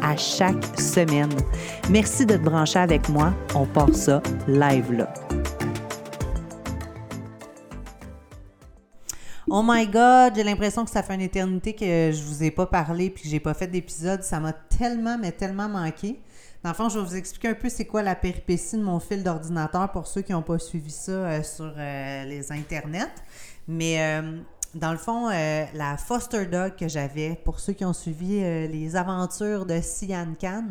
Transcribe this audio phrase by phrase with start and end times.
[0.00, 1.32] à chaque semaine.
[1.90, 3.34] Merci de te brancher avec moi.
[3.54, 5.12] On part ça live là.
[9.50, 12.64] Oh my God, j'ai l'impression que ça fait une éternité que je vous ai pas
[12.64, 14.22] parlé puis que j'ai pas fait d'épisode.
[14.22, 16.18] Ça m'a tellement, mais tellement manqué.
[16.62, 19.00] Dans le fond, je vais vous expliquer un peu c'est quoi la péripétie de mon
[19.00, 23.12] fil d'ordinateur pour ceux qui n'ont pas suivi ça euh, sur euh, les internets.
[23.66, 24.38] Mais euh,
[24.74, 28.66] dans le fond, euh, la foster dog que j'avais, pour ceux qui ont suivi euh,
[28.66, 30.68] les aventures de Sian Khan,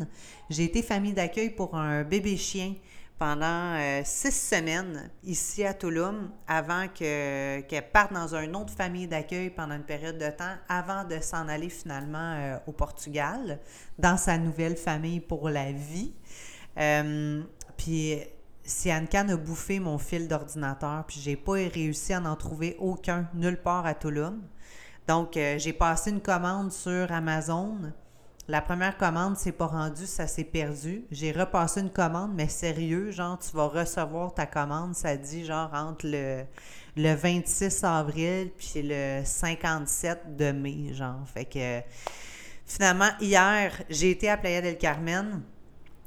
[0.50, 2.74] j'ai été famille d'accueil pour un bébé chien
[3.18, 9.76] pendant six semaines ici à Toulouse avant qu'elle parte dans une autre famille d'accueil pendant
[9.76, 13.60] une période de temps avant de s'en aller finalement au Portugal
[13.96, 16.12] dans sa nouvelle famille pour la vie.
[17.76, 18.18] puis
[18.64, 23.28] si Anne-Can a bouffé mon fil d'ordinateur, puis j'ai pas réussi à en trouver aucun
[23.34, 24.38] nulle part à Toulouse.
[25.08, 27.92] Donc, euh, j'ai passé une commande sur Amazon.
[28.48, 31.04] La première commande s'est pas rendue, ça s'est perdu.
[31.10, 35.70] J'ai repassé une commande, mais sérieux, genre, tu vas recevoir ta commande, ça dit genre
[35.72, 36.44] entre le,
[36.96, 41.26] le 26 avril puis le 57 de mai, genre.
[41.32, 41.80] Fait que
[42.66, 45.42] finalement, hier, j'ai été à Playa del Carmen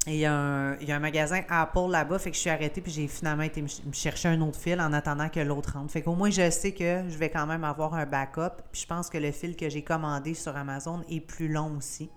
[0.08, 3.44] il y, a un, magasin Apple là-bas, fait que je suis arrêtée puis j'ai finalement
[3.44, 5.92] été me chercher un autre fil en attendant que l'autre rentre.
[5.92, 8.62] Fait qu'au moins, je sais que je vais quand même avoir un backup.
[8.72, 12.12] Puis je pense que le fil que j'ai commandé sur Amazon est plus long aussi.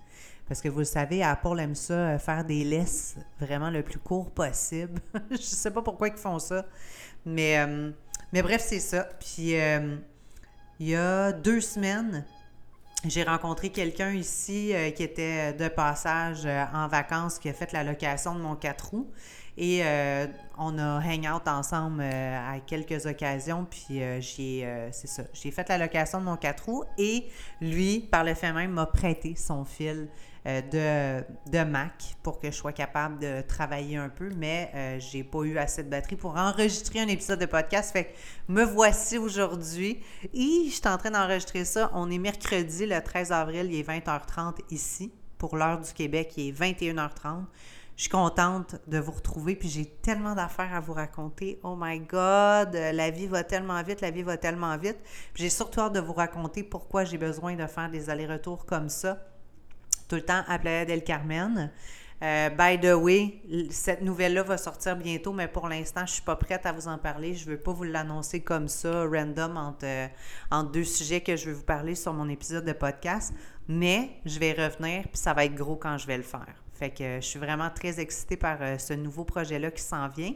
[0.47, 3.99] Parce que vous le savez, Apple aime ça, euh, faire des laisses vraiment le plus
[3.99, 4.99] court possible.
[5.31, 6.65] je sais pas pourquoi ils font ça.
[7.25, 7.91] Mais, euh,
[8.33, 9.07] mais bref, c'est ça.
[9.19, 9.95] Puis euh,
[10.79, 12.25] il y a deux semaines,
[13.05, 17.71] j'ai rencontré quelqu'un ici euh, qui était de passage euh, en vacances, qui a fait
[17.71, 19.09] la location de mon 4 roues.
[19.61, 20.25] Et euh,
[20.57, 23.67] on a hang out ensemble à quelques occasions.
[23.69, 26.83] Puis j'ai, c'est ça, j'ai fait la location de mon 4 roues.
[26.97, 27.27] Et
[27.61, 30.07] lui, par le fait même, m'a prêté son fil
[30.47, 34.97] euh, de, de, Mac pour que je sois capable de travailler un peu, mais euh,
[34.99, 37.91] j'ai pas eu assez de batterie pour enregistrer un épisode de podcast.
[37.91, 38.09] Fait que
[38.47, 39.99] me voici aujourd'hui.
[40.33, 41.91] Et je suis en train d'enregistrer ça.
[41.93, 45.11] On est mercredi, le 13 avril, il est 20h30 ici.
[45.37, 47.43] Pour l'heure du Québec, il est 21h30.
[47.99, 51.59] Je suis contente de vous retrouver, puis j'ai tellement d'affaires à vous raconter.
[51.63, 54.95] Oh my God, la vie va tellement vite, la vie va tellement vite.
[55.35, 59.17] J'ai surtout hâte de vous raconter pourquoi j'ai besoin de faire des allers-retours comme ça
[60.07, 61.73] tout le temps à Playa del Carmen.
[62.23, 66.37] Euh, by the way, cette nouvelle-là va sortir bientôt, mais pour l'instant, je suis pas
[66.37, 67.35] prête à vous en parler.
[67.35, 70.07] Je veux pas vous l'annoncer comme ça, random, entre, euh,
[70.51, 73.33] entre, deux sujets que je vais vous parler sur mon épisode de podcast.
[73.67, 76.55] Mais je vais revenir, puis ça va être gros quand je vais le faire.
[76.79, 80.33] Fait que je suis vraiment très excitée par euh, ce nouveau projet-là qui s'en vient.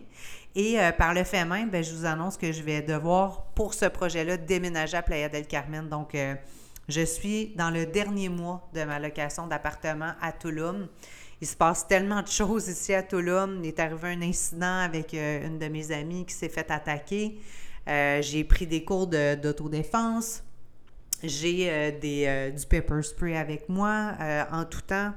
[0.55, 3.85] Et par le fait même, ben, je vous annonce que je vais devoir, pour ce
[3.85, 5.89] projet-là, déménager à Playa del Carmen.
[5.89, 6.15] Donc,
[6.87, 10.87] je suis dans le dernier mois de ma location d'appartement à Toulouse.
[11.43, 13.59] Il se passe tellement de choses ici à Toulouse.
[13.61, 17.37] Il est arrivé un incident avec euh, une de mes amies qui s'est fait attaquer.
[17.87, 20.41] Euh, j'ai pris des cours d'autodéfense.
[21.21, 24.13] J'ai euh, du pepper spray avec moi
[24.51, 25.11] en tout temps.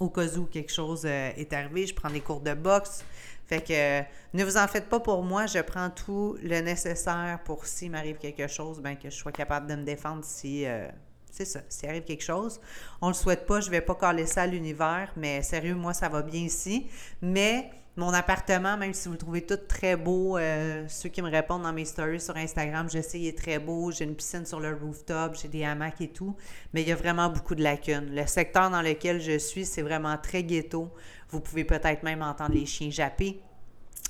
[0.00, 3.04] Au cas où quelque chose est arrivé, je prends des cours de boxe.
[3.50, 4.02] Fait que
[4.32, 8.16] ne vous en faites pas pour moi, je prends tout le nécessaire pour s'il m'arrive
[8.16, 10.88] quelque chose, ben que je sois capable de me défendre si euh,
[11.32, 12.60] c'est ça, s'il arrive quelque chose.
[13.02, 16.08] On le souhaite pas, je vais pas caler ça à l'univers, mais sérieux, moi ça
[16.08, 16.86] va bien ici.
[17.22, 21.30] Mais mon appartement, même si vous le trouvez tout très beau, euh, ceux qui me
[21.30, 23.90] répondent dans mes stories sur Instagram, je sais, il est très beau.
[23.90, 26.36] J'ai une piscine sur le rooftop, j'ai des hamacs et tout,
[26.72, 28.14] mais il y a vraiment beaucoup de lacunes.
[28.14, 30.88] Le secteur dans lequel je suis, c'est vraiment très ghetto.
[31.30, 33.40] Vous pouvez peut-être même entendre les chiens japper.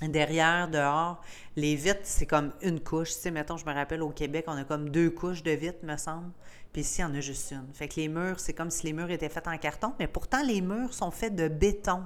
[0.03, 1.21] Derrière, dehors,
[1.57, 3.15] les vitres, c'est comme une couche.
[3.15, 5.85] Tu sais, mettons, je me rappelle au Québec, on a comme deux couches de vitres,
[5.85, 6.31] me semble.
[6.73, 7.67] Puis ici, on a juste une.
[7.75, 10.43] Fait que les murs, c'est comme si les murs étaient faits en carton, mais pourtant,
[10.43, 12.05] les murs sont faits de béton.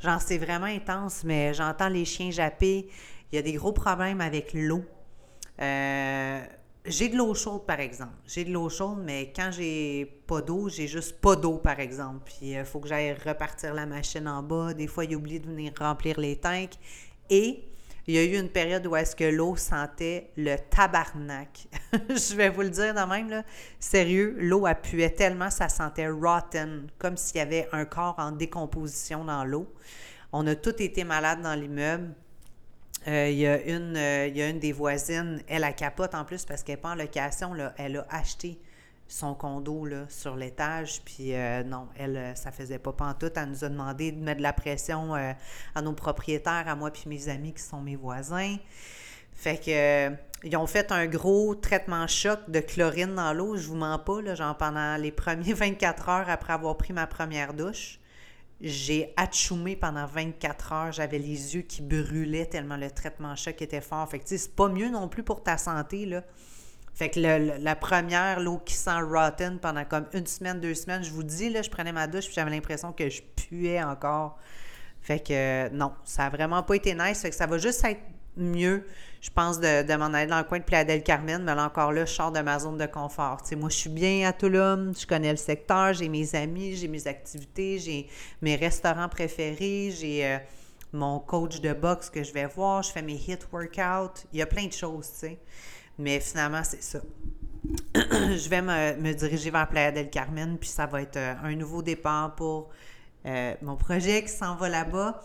[0.00, 2.88] Genre, c'est vraiment intense, mais j'entends les chiens japper.
[3.30, 4.84] Il y a des gros problèmes avec l'eau.
[5.60, 6.40] Euh,
[6.84, 8.14] j'ai de l'eau chaude, par exemple.
[8.26, 12.20] J'ai de l'eau chaude, mais quand j'ai pas d'eau, j'ai juste pas d'eau, par exemple.
[12.24, 14.72] Puis il euh, faut que j'aille repartir la machine en bas.
[14.72, 16.78] Des fois, il oublie de venir remplir les tanks.
[17.28, 17.67] Et
[18.08, 21.68] il y a eu une période où est-ce que l'eau sentait le tabarnak.
[22.08, 23.44] je vais vous le dire de même, là.
[23.78, 29.26] Sérieux, l'eau puait tellement, ça sentait rotten, comme s'il y avait un corps en décomposition
[29.26, 29.70] dans l'eau.
[30.32, 32.14] On a tous été malades dans l'immeuble.
[33.08, 36.14] Euh, il, y a une, euh, il y a une des voisines, elle a capote
[36.14, 38.58] en plus parce qu'elle n'est pas en location, elle a acheté
[39.08, 41.00] son condo sur l'étage.
[41.04, 43.36] Puis euh, non, elle, euh, ça faisait pas pantoute.
[43.36, 45.32] Elle nous a demandé de mettre de la pression euh,
[45.74, 48.56] à nos propriétaires, à moi puis mes amis qui sont mes voisins.
[49.32, 50.12] Fait que
[50.44, 53.56] ils ont fait un gros traitement choc de chlorine dans l'eau.
[53.56, 57.06] Je vous mens pas, là, genre pendant les premiers 24 heures après avoir pris ma
[57.06, 57.98] première douche.
[58.60, 60.92] J'ai atchoumé pendant 24 heures.
[60.92, 64.08] J'avais les yeux qui brûlaient tellement le traitement choc était fort.
[64.08, 66.24] Fait que, c'est pas mieux non plus pour ta santé, là.
[66.98, 67.20] Fait que
[67.62, 71.48] la première, l'eau qui sent rotten pendant comme une semaine, deux semaines, je vous dis,
[71.48, 74.36] là, je prenais ma douche puis j'avais l'impression que je puais encore.
[75.00, 77.20] Fait que non, ça a vraiment pas été nice.
[77.20, 78.00] Fait que ça va juste être
[78.36, 78.84] mieux,
[79.20, 81.44] je pense, de, m'en aller dans le coin de Playa Carmen.
[81.44, 83.44] Mais là, encore là, je sors de ma zone de confort.
[83.56, 87.06] moi, je suis bien à Tulum, je connais le secteur, j'ai mes amis, j'ai mes
[87.06, 88.08] activités, j'ai
[88.42, 90.38] mes restaurants préférés, j'ai euh,
[90.92, 94.26] mon coach de boxe que je vais voir, je fais mes hit workouts.
[94.32, 95.38] Il y a plein de choses, tu sais.
[95.98, 97.00] Mais finalement, c'est ça.
[97.94, 101.82] je vais me, diriger vers Playa del Carmen, puis ça va être euh, un nouveau
[101.82, 102.70] départ pour
[103.26, 105.20] euh, mon projet qui s'en va là-bas.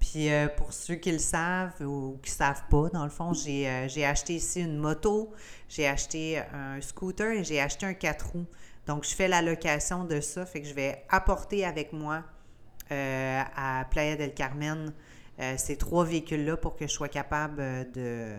[0.00, 3.32] Puis euh, pour ceux qui le savent ou qui ne savent pas, dans le fond,
[3.32, 5.32] j'ai acheté ici une moto,
[5.68, 8.46] j'ai acheté un scooter et j'ai acheté un 4 roues.
[8.86, 12.22] Donc, je fais la location de ça, fait que je vais apporter avec moi
[12.90, 14.92] à Playa del Carmen
[15.56, 18.36] ces trois véhicules-là pour que je sois capable de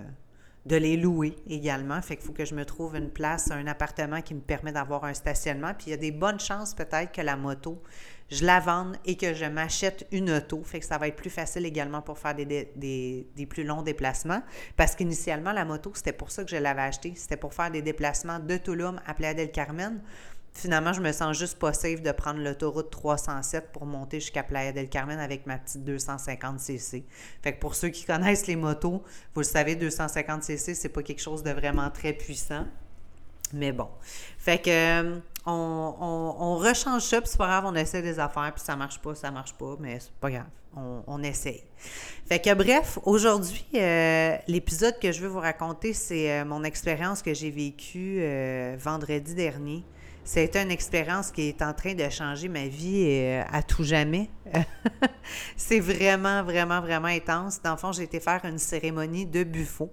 [0.66, 2.02] de les louer également.
[2.02, 5.04] Fait qu'il faut que je me trouve une place, un appartement qui me permet d'avoir
[5.04, 5.74] un stationnement.
[5.74, 7.82] Puis il y a des bonnes chances peut-être que la moto,
[8.30, 10.64] je la vende et que je m'achète une auto.
[10.64, 13.84] Fait que ça va être plus facile également pour faire des, des, des plus longs
[13.84, 14.42] déplacements.
[14.76, 17.14] Parce qu'initialement, la moto, c'était pour ça que je l'avais achetée.
[17.16, 20.02] C'était pour faire des déplacements de Tulum à Playa del Carmen
[20.56, 24.72] finalement, je me sens juste pas safe de prendre l'autoroute 307 pour monter jusqu'à Playa
[24.72, 27.04] del Carmen avec ma petite 250cc.
[27.44, 29.04] Fait que pour ceux qui connaissent les motos,
[29.34, 32.66] vous le savez, 250cc, c'est pas quelque chose de vraiment très puissant.
[33.54, 33.90] Mais bon.
[34.40, 38.64] Fait que euh, on, rechange ça, puis c'est pas grave, on essaie des affaires, puis
[38.64, 40.48] ça marche pas, ça marche pas, mais c'est pas grave.
[40.76, 41.64] On, on, essaye.
[42.26, 47.22] Fait que bref, aujourd'hui, euh, l'épisode que je veux vous raconter, c'est euh, mon expérience
[47.22, 48.22] que j'ai vécue
[48.78, 49.86] vendredi dernier
[50.26, 54.28] c'est une expérience qui est en train de changer ma vie euh, à tout jamais.
[55.56, 57.62] c'est vraiment, vraiment, vraiment intense.
[57.62, 59.92] Dans le fond, j'ai été faire une cérémonie de buffo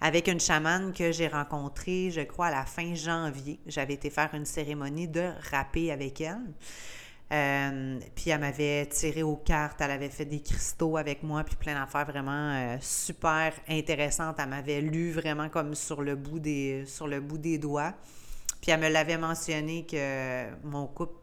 [0.00, 3.60] avec une chamane que j'ai rencontrée, je crois, à la fin janvier.
[3.66, 6.40] J'avais été faire une cérémonie de râpé avec elle.
[7.32, 11.56] Euh, puis elle m'avait tiré aux cartes, elle avait fait des cristaux avec moi, puis
[11.56, 14.36] plein d'affaires vraiment euh, super intéressantes.
[14.40, 17.94] Elle m'avait lu vraiment comme sur le bout des doigts.
[18.60, 21.14] Puis elle me l'avait mentionné que mon couple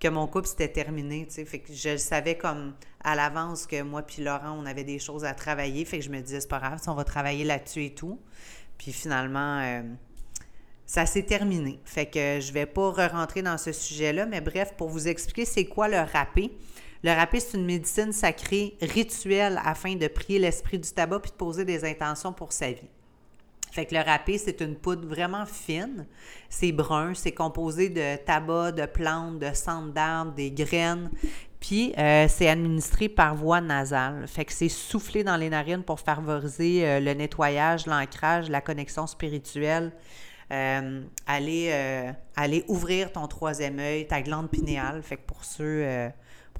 [0.00, 1.44] que mon couple s'était terminé, tu sais.
[1.44, 2.74] Fait que je le savais comme
[3.04, 5.84] à l'avance que moi puis Laurent, on avait des choses à travailler.
[5.84, 8.18] Fait que je me disais, c'est pas grave, on va travailler là-dessus et tout.
[8.78, 9.82] Puis finalement, euh,
[10.86, 11.80] ça s'est terminé.
[11.84, 15.66] Fait que je vais pas re-rentrer dans ce sujet-là, mais bref, pour vous expliquer c'est
[15.66, 16.50] quoi le râpé?
[17.02, 21.36] Le râpé, c'est une médecine sacrée rituelle afin de prier l'esprit du tabac puis de
[21.36, 22.88] poser des intentions pour sa vie.
[23.70, 26.06] Fait que le râpé, c'est une poudre vraiment fine.
[26.48, 31.10] C'est brun, c'est composé de tabac, de plantes, de cendres d'arbres, des graines.
[31.60, 34.26] Puis, euh, c'est administré par voie nasale.
[34.26, 39.06] Fait que c'est soufflé dans les narines pour favoriser euh, le nettoyage, l'ancrage, la connexion
[39.06, 39.92] spirituelle.
[40.52, 45.00] Euh, aller, aller ouvrir ton troisième œil, ta glande pinéale.
[45.02, 46.10] Fait que pour ceux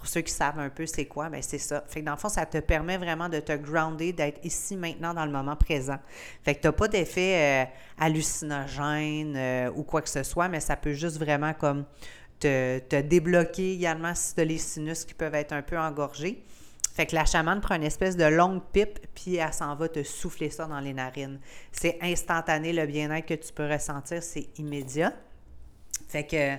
[0.00, 1.84] pour ceux qui savent un peu c'est quoi, bien c'est ça.
[1.86, 5.12] Fait que dans le fond, ça te permet vraiment de te grounder, d'être ici maintenant
[5.12, 5.98] dans le moment présent.
[6.42, 10.60] Fait que tu n'as pas d'effet euh, hallucinogène euh, ou quoi que ce soit, mais
[10.60, 11.84] ça peut juste vraiment comme
[12.38, 16.42] te, te débloquer également si tu as les sinus qui peuvent être un peu engorgés.
[16.94, 20.02] Fait que la chamane prend une espèce de longue pipe, puis elle s'en va te
[20.02, 21.40] souffler ça dans les narines.
[21.72, 25.12] C'est instantané, le bien-être que tu peux ressentir, c'est immédiat.
[26.08, 26.56] Fait que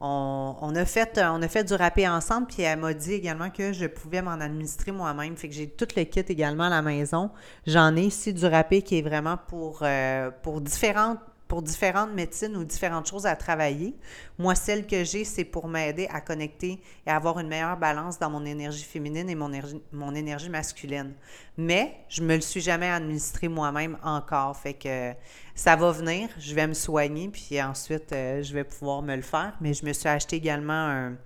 [0.00, 3.50] on, a fait, euh, on a fait du râpé ensemble, puis elle m'a dit également
[3.50, 5.36] que je pouvais m'en administrer moi-même.
[5.36, 7.30] Fait que j'ai tout le kit également à la maison.
[7.66, 11.18] J'en ai ici du râpé qui est vraiment pour, euh, pour différentes
[11.50, 13.96] pour différentes médecines ou différentes choses à travailler.
[14.38, 18.30] Moi, celle que j'ai, c'est pour m'aider à connecter et avoir une meilleure balance dans
[18.30, 21.12] mon énergie féminine et mon, énergie, masculine.
[21.58, 24.56] Mais je me le suis jamais administré moi-même encore.
[24.56, 25.12] Fait que
[25.56, 29.22] ça va venir, je vais me soigner, puis ensuite, euh, je vais pouvoir me le
[29.22, 29.56] faire.
[29.60, 31.16] Mais je me suis acheté également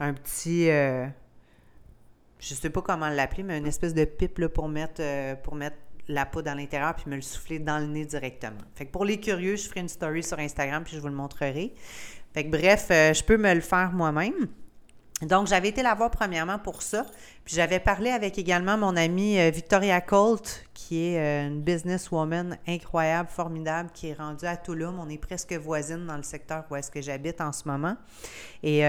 [0.00, 0.70] un, petit...
[0.70, 1.06] Euh,
[2.40, 5.76] je sais pas comment l'appeler, mais une espèce de pipe pour mettre, euh, pour mettre
[6.08, 8.60] la poudre à l'intérieur puis me le souffler dans le nez directement.
[8.74, 11.14] Fait que pour les curieux, je ferai une story sur Instagram puis je vous le
[11.14, 11.74] montrerai.
[12.34, 14.48] Fait que bref, euh, je peux me le faire moi-même.
[15.22, 17.06] Donc, j'avais été la voir premièrement pour ça.
[17.44, 22.58] Puis j'avais parlé avec également mon amie euh, Victoria Colt, qui est euh, une businesswoman
[22.66, 24.94] incroyable, formidable, qui est rendue à Toulouse.
[24.98, 27.96] On est presque voisines dans le secteur où est-ce que j'habite en ce moment.
[28.64, 28.84] Et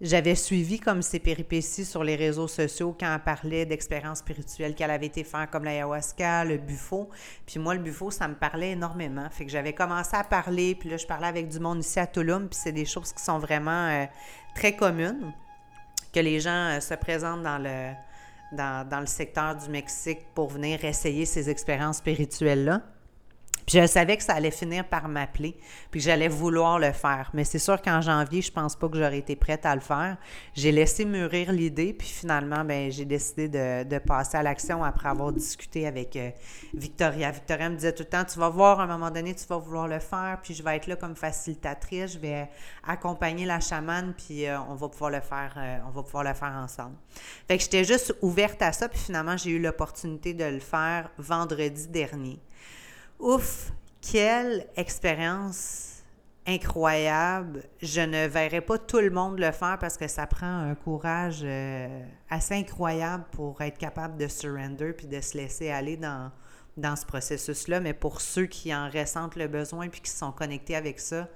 [0.00, 4.92] j'avais suivi comme ses péripéties sur les réseaux sociaux quand elle parlait d'expériences spirituelles qu'elle
[4.92, 7.08] avait été faire comme l'ayahuasca, le buffo.
[7.46, 9.28] Puis moi, le buffo, ça me parlait énormément.
[9.30, 12.06] Fait que j'avais commencé à parler, puis là, je parlais avec du monde ici à
[12.06, 14.06] Tulum, puis c'est des choses qui sont vraiment euh,
[14.54, 15.32] très communes,
[16.12, 17.92] que les gens euh, se présentent dans le,
[18.52, 22.82] dans, dans le secteur du Mexique pour venir essayer ces expériences spirituelles-là.
[23.68, 25.54] Puis je savais que ça allait finir par m'appeler,
[25.90, 27.30] puis que j'allais vouloir le faire.
[27.34, 30.16] Mais c'est sûr qu'en janvier, je pense pas que j'aurais été prête à le faire.
[30.54, 35.34] J'ai laissé mûrir l'idée, puis finalement, ben j'ai décidé de, passer à l'action après avoir
[35.34, 36.30] discuté avec euh,
[36.72, 37.30] Victoria.
[37.30, 39.58] Victoria me disait tout le temps, tu vas voir, à un moment donné, tu vas
[39.58, 42.48] vouloir le faire, puis je vais être là comme facilitatrice, je vais
[42.86, 46.32] accompagner la chamane, puis euh, on va pouvoir le faire, euh, on va pouvoir le
[46.32, 46.96] faire ensemble.
[47.46, 51.10] Fait que j'étais juste ouverte à ça, puis finalement, j'ai eu l'opportunité de le faire
[51.18, 52.40] vendredi dernier.
[53.18, 55.88] Ouf, quelle expérience
[56.48, 57.62] incroyable.
[57.82, 61.40] Je ne verrai pas tout le monde le faire parce que ça prend un courage
[61.42, 66.32] euh, assez incroyable pour être capable de surrender puis de se laisser aller dans,
[66.78, 67.80] dans ce processus-là.
[67.80, 71.28] Mais pour ceux qui en ressentent le besoin puis qui sont connectés avec ça,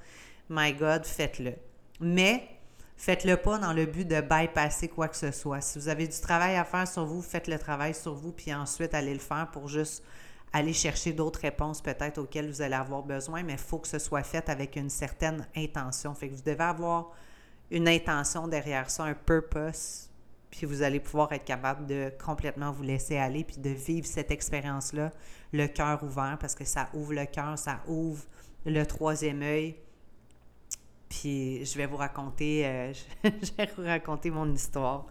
[0.48, 1.52] my God, faites-le.
[2.00, 2.48] Mais
[2.96, 5.60] faites-le pas dans le but de bypasser quoi que ce soit.
[5.60, 8.54] Si vous avez du travail à faire sur vous, faites le travail sur vous puis
[8.54, 10.02] ensuite allez le faire pour juste
[10.52, 13.98] aller chercher d'autres réponses peut-être auxquelles vous allez avoir besoin, mais il faut que ce
[13.98, 16.14] soit fait avec une certaine intention.
[16.14, 17.10] Fait que vous devez avoir
[17.70, 20.10] une intention derrière ça, un purpose,
[20.50, 24.30] puis vous allez pouvoir être capable de complètement vous laisser aller, puis de vivre cette
[24.30, 25.10] expérience-là,
[25.52, 28.22] le cœur ouvert, parce que ça ouvre le cœur, ça ouvre
[28.66, 29.76] le troisième œil.
[31.12, 32.92] Puis je vais vous raconter, euh,
[33.24, 35.04] je vais vous raconter mon histoire.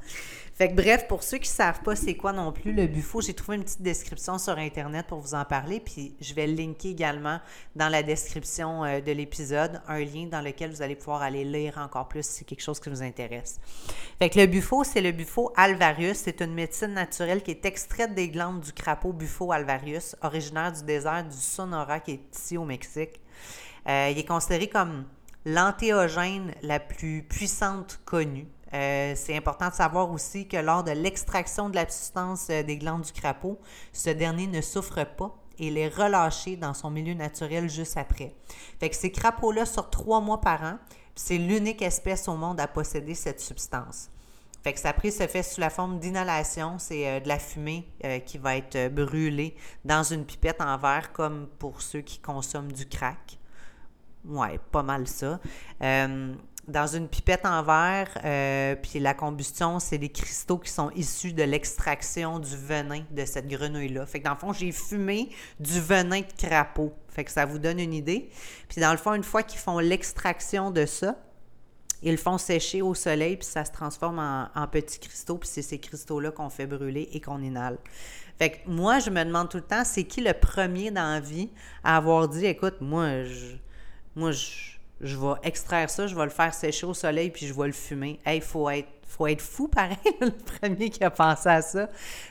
[0.56, 3.22] Fait que bref, pour ceux qui ne savent pas c'est quoi non plus le buffo,
[3.22, 6.90] j'ai trouvé une petite description sur Internet pour vous en parler, puis je vais linker
[6.90, 7.40] également
[7.76, 11.78] dans la description euh, de l'épisode un lien dans lequel vous allez pouvoir aller lire
[11.78, 13.60] encore plus si c'est quelque chose qui vous intéresse.
[14.18, 16.18] Fait que le buffo, c'est le buffo alvarius.
[16.18, 20.84] C'est une médecine naturelle qui est extraite des glandes du crapaud buffo alvarius, originaire du
[20.84, 23.22] désert du Sonora qui est ici au Mexique.
[23.88, 25.06] Euh, il est considéré comme
[25.46, 28.48] l'antéogène la plus puissante connue.
[28.74, 32.78] Euh, c'est important de savoir aussi que lors de l'extraction de la substance euh, des
[32.78, 33.60] glandes du crapaud,
[33.92, 38.34] ce dernier ne souffre pas et il est relâché dans son milieu naturel juste après.
[38.80, 40.78] Fait que ces crapauds-là sortent trois mois par an,
[41.16, 44.10] c'est l'unique espèce au monde à posséder cette substance.
[44.64, 47.88] Fait que sa prise se fait sous la forme d'inhalation, c'est euh, de la fumée
[48.26, 52.88] qui va être brûlée dans une pipette en verre, comme pour ceux qui consomment du
[52.88, 53.41] crack.
[54.26, 55.40] Ouais, pas mal ça
[56.68, 61.34] dans une pipette en verre, euh, puis la combustion, c'est des cristaux qui sont issus
[61.34, 64.06] de l'extraction du venin de cette grenouille-là.
[64.06, 66.94] Fait que dans le fond, j'ai fumé du venin de crapaud.
[67.10, 68.30] Fait que ça vous donne une idée.
[68.70, 71.18] Puis dans le fond, une fois qu'ils font l'extraction de ça,
[72.04, 75.62] ils le font sécher au soleil, puis ça se transforme en, petits cristaux, puis c'est
[75.62, 77.78] ces cristaux-là qu'on fait brûler et qu'on inhale.
[78.40, 81.20] Fait que moi, je me demande tout le temps, c'est qui le premier dans la
[81.20, 81.50] vie
[81.84, 83.56] à avoir dit, écoute, moi, je,
[84.16, 87.68] moi, je, vais extraire ça, je vais le faire sécher au soleil, puis je vais
[87.68, 88.20] le fumer.
[88.26, 91.90] Hey, faut être, faut être fou, pareil, le premier qui a pensé à ça.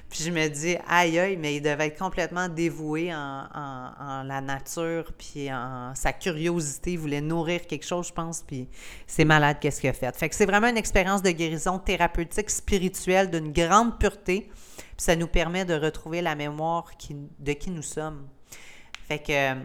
[0.09, 5.13] Puis je me dis, aïe, aïe, mais il devait être complètement dévoué en, la nature,
[5.17, 6.93] puis en sa curiosité.
[6.93, 8.69] Il voulait nourrir quelque chose, je pense, puis
[9.07, 10.15] c'est malade qu'est-ce qu'il a fait.
[10.17, 15.17] Fait que c'est vraiment une expérience de guérison thérapeutique, spirituelle, d'une grande pureté, puis ça
[15.17, 16.91] nous permet de retrouver la mémoire
[17.39, 18.27] de qui nous sommes.
[19.09, 19.57] Fait que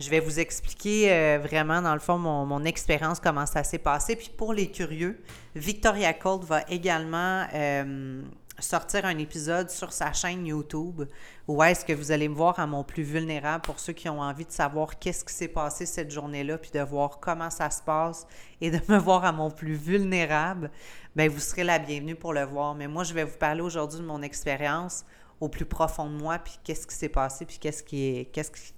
[0.00, 4.16] je vais vous expliquer euh, vraiment, dans le fond, mon, expérience, comment ça s'est passé.
[4.16, 5.20] Puis pour les curieux,
[5.54, 8.22] Victoria Colt va également euh,
[8.58, 11.02] sortir un épisode sur sa chaîne YouTube
[11.48, 14.20] où est-ce que vous allez me voir à mon plus vulnérable pour ceux qui ont
[14.20, 17.82] envie de savoir qu'est-ce qui s'est passé cette journée-là, puis de voir comment ça se
[17.82, 18.26] passe
[18.60, 20.70] et de me voir à mon plus vulnérable.
[21.14, 22.74] Bien, vous serez la bienvenue pour le voir.
[22.74, 25.04] Mais moi, je vais vous parler aujourd'hui de mon expérience
[25.40, 28.50] au plus profond de moi, puis qu'est-ce qui s'est passé, puis qu'est-ce qui est, qu'est-ce
[28.50, 28.74] qui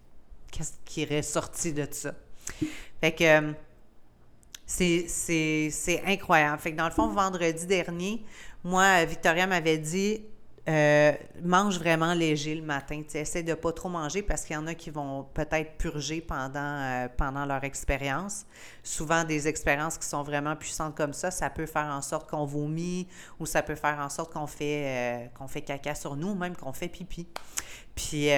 [0.51, 2.15] qu'est-ce qui est ressorti de ça.
[3.01, 3.53] Fait que euh,
[4.67, 6.61] c'est incroyable.
[6.61, 8.25] Fait que dans le fond, vendredi dernier,
[8.65, 10.23] moi, Victoria m'avait dit
[10.69, 11.13] euh,
[11.45, 13.01] mange vraiment léger le matin.
[13.15, 16.21] Essaie de ne pas trop manger parce qu'il y en a qui vont peut-être purger
[16.21, 18.47] pendant, euh, pendant leur expérience.
[18.83, 22.45] Souvent, des expériences qui sont vraiment puissantes comme ça, ça peut faire en sorte qu'on
[22.45, 23.07] vomit
[23.39, 26.57] ou ça peut faire en sorte qu'on fait, qu'on fait caca sur nous ou même
[26.57, 27.29] qu'on fait pipi.
[27.95, 28.29] Puis,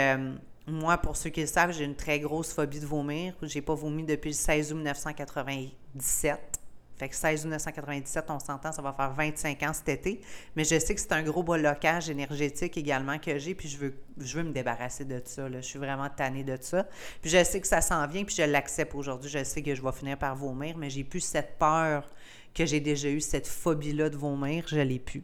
[0.68, 3.34] moi, pour ceux qui le savent, j'ai une très grosse phobie de vomir.
[3.42, 6.60] J'ai pas vomi depuis le 16 août 1997.
[6.98, 10.20] Fait que 16 1997, on s'entend, ça va faire 25 ans cet été.
[10.56, 13.94] Mais je sais que c'est un gros blocage énergétique également que j'ai, puis je veux,
[14.18, 15.48] je veux me débarrasser de ça.
[15.48, 16.88] Je suis vraiment tannée de ça.
[17.22, 19.30] Puis je sais que ça s'en vient, puis je l'accepte aujourd'hui.
[19.30, 22.04] Je sais que je vais finir par vomir, mais j'ai plus cette peur
[22.52, 24.64] que j'ai déjà eu, cette phobie-là de vomir.
[24.66, 25.22] Je l'ai plus.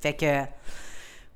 [0.00, 0.44] Fait que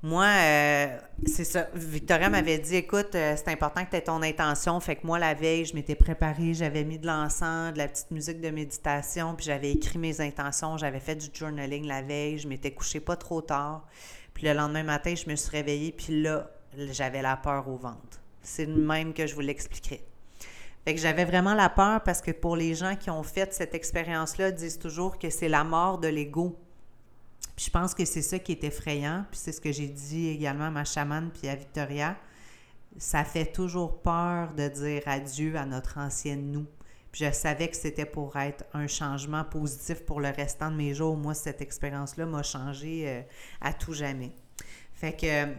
[0.05, 1.69] moi, euh, c'est ça.
[1.75, 4.81] Victoria m'avait dit écoute, euh, c'est important que tu aies ton intention.
[4.81, 8.11] Fait que moi, la veille, je m'étais préparée, j'avais mis de l'encens, de la petite
[8.11, 10.77] musique de méditation, puis j'avais écrit mes intentions.
[10.77, 12.39] J'avais fait du journaling la veille.
[12.39, 13.87] Je m'étais couchée pas trop tard.
[14.35, 16.51] Puis le lendemain matin, je me suis réveillée, puis là,
[16.91, 18.21] j'avais la peur au ventre.
[18.43, 20.05] C'est le même que je vous l'expliquerai.
[20.85, 23.73] Fait que j'avais vraiment la peur parce que pour les gens qui ont fait cette
[23.73, 26.59] expérience-là, disent toujours que c'est la mort de l'ego
[27.65, 29.25] je pense que c'est ça qui est effrayant.
[29.31, 32.17] Puis c'est ce que j'ai dit également à ma chamane puis à Victoria.
[32.99, 36.67] Ça fait toujours peur de dire adieu à notre ancienne nous.
[37.13, 40.95] Puis je savais que c'était pour être un changement positif pour le restant de mes
[40.95, 41.17] jours.
[41.17, 43.23] Moi, cette expérience-là m'a changé euh,
[43.61, 44.33] à tout jamais.
[44.95, 45.53] Fait que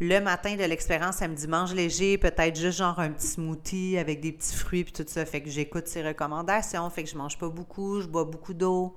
[0.00, 3.98] le matin de l'expérience, elle me dit mange léger, peut-être juste genre un petit smoothie
[3.98, 5.24] avec des petits fruits puis tout ça.
[5.24, 8.96] Fait que j'écoute ses recommandations, fait que je mange pas beaucoup, je bois beaucoup d'eau.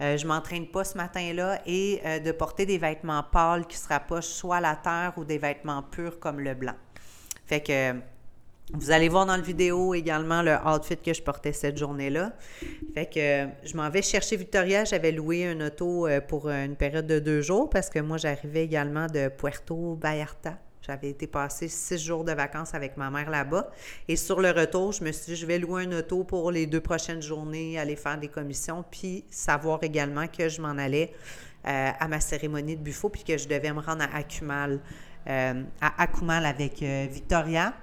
[0.00, 3.88] Euh, je m'entraîne pas ce matin-là et euh, de porter des vêtements pâles qui se
[3.88, 6.74] rapprochent soit la terre ou des vêtements purs comme le blanc.
[7.46, 7.94] Fait que
[8.74, 12.32] vous allez voir dans la vidéo également le outfit que je portais cette journée-là.
[12.94, 14.84] Fait que je m'en vais chercher Victoria.
[14.84, 18.64] J'avais loué un auto euh, pour une période de deux jours parce que moi, j'arrivais
[18.64, 20.58] également de Puerto Vallarta.
[20.86, 23.70] J'avais été passer six jours de vacances avec ma mère là-bas.
[24.06, 26.66] Et sur le retour, je me suis dit, je vais louer un auto pour les
[26.66, 31.12] deux prochaines journées, aller faire des commissions, puis savoir également que je m'en allais
[31.66, 34.78] euh, à ma cérémonie de buffo, puis que je devais me rendre à Akumal,
[35.26, 37.74] euh, avec euh, Victoria,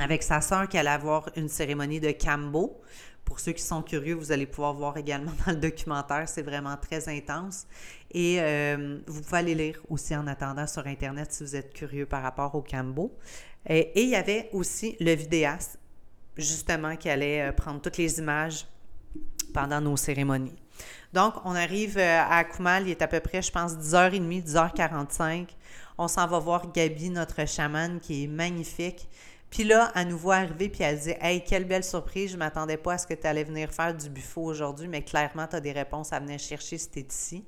[0.00, 2.80] avec sa sœur qui allait avoir une cérémonie de Cambo.
[3.26, 6.76] Pour ceux qui sont curieux, vous allez pouvoir voir également dans le documentaire, c'est vraiment
[6.76, 7.66] très intense.
[8.12, 12.06] Et euh, vous pouvez aller lire aussi en attendant sur Internet si vous êtes curieux
[12.06, 13.12] par rapport au Cambo.
[13.68, 15.78] Et, il y avait aussi le vidéaste,
[16.36, 18.64] justement, qui allait euh, prendre toutes les images
[19.52, 20.56] pendant nos cérémonies.
[21.12, 25.48] Donc, on arrive euh, à Akumal, il est à peu près, je pense, 10h30, 10h45.
[25.98, 29.08] On s'en va voir Gabi, notre chamane, qui est magnifique.
[29.50, 32.40] Puis là, à nous voit arriver, puis elle dit Hey, quelle belle surprise, je ne
[32.40, 35.56] m'attendais pas à ce que tu allais venir faire du buffet aujourd'hui, mais clairement, tu
[35.56, 37.44] as des réponses à venir chercher si tu ici.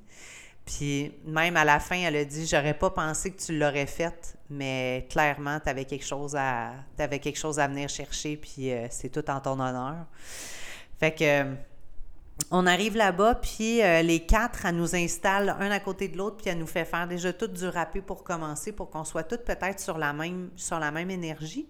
[0.65, 4.35] Puis même à la fin, elle a dit J'aurais pas pensé que tu l'aurais faite,
[4.49, 9.09] mais clairement, tu avais quelque chose à quelque chose à venir chercher, puis euh, c'est
[9.09, 10.05] tout en ton honneur.
[10.99, 11.45] Fait que
[12.51, 16.37] on arrive là-bas, puis euh, les quatre, elle nous installe un à côté de l'autre,
[16.37, 19.43] puis elle nous fait faire déjà tout du râpé pour commencer, pour qu'on soit toutes
[19.43, 21.67] peut-être sur la même sur la même énergie.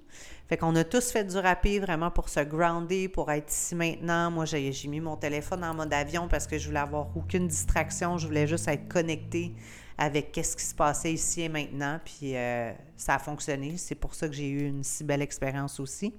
[0.48, 4.32] Fait qu'on a tous fait du râpé vraiment pour se grounder, pour être ici maintenant.
[4.32, 8.18] Moi, j'ai mis mon téléphone en mode avion parce que je voulais avoir aucune distraction.
[8.18, 9.54] Je voulais juste être connectée
[10.00, 12.00] avec qu'est-ce qui se passait ici et maintenant.
[12.04, 13.78] Puis euh, ça a fonctionné.
[13.78, 16.16] C'est pour ça que j'ai eu une si belle expérience aussi.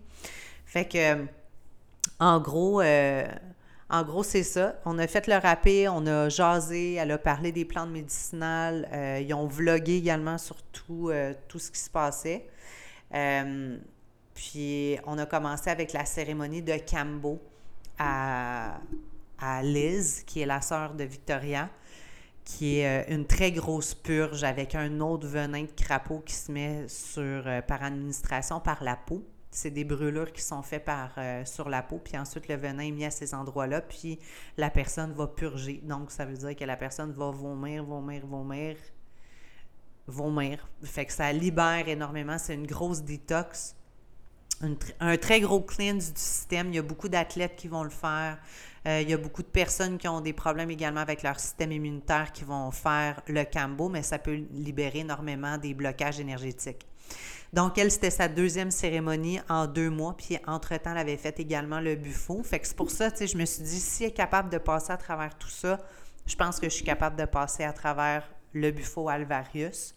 [0.65, 1.27] Fait que,
[2.21, 3.27] en gros, euh,
[3.91, 4.77] en gros, c'est ça.
[4.85, 8.89] On a fait le râpé, on a jasé, elle a parlé des plantes médicinales.
[8.93, 11.11] Euh, ils ont vlogué également sur tout,
[11.49, 12.47] tout ce qui se passait.
[14.41, 17.39] Puis on a commencé avec la cérémonie de Cambo
[17.99, 18.81] à,
[19.63, 21.69] Liz, qui est la sœur de Victoria,
[22.45, 26.51] qui est euh, une très grosse purge avec un autre venin de crapaud qui se
[26.51, 26.87] met
[27.19, 29.23] euh, par administration par la peau.
[29.51, 32.85] C'est des brûlures qui sont faites par, euh, sur la peau, puis ensuite le venin
[32.85, 34.19] est mis à ces endroits-là, puis
[34.57, 35.81] la personne va purger.
[35.83, 38.77] Donc, ça veut dire que la personne va vomir, vomir, vomir,
[40.07, 40.69] vomir.
[40.85, 42.39] Fait que ça libère énormément.
[42.39, 43.75] C'est une grosse détox
[45.01, 46.69] un, très gros cleanse du système.
[46.69, 48.39] Il y a beaucoup d'athlètes qui vont le faire.
[48.87, 51.73] Euh, il y a beaucoup de personnes qui ont des problèmes également avec leur système
[51.73, 56.87] immunitaire qui vont faire le cambo, mais ça peut libérer énormément des blocages énergétiques.
[57.53, 61.81] Donc, elle, c'était sa deuxième cérémonie en deux mois, puis entre-temps, elle avait fait également
[61.81, 62.43] le buffo.
[62.45, 64.51] Fait que c'est pour ça, tu sais, je me suis dit, si elle est capable
[64.51, 65.81] de passer à travers tout ça,
[66.27, 69.95] je pense que je suis capable de passer à travers le buffo Alvarius.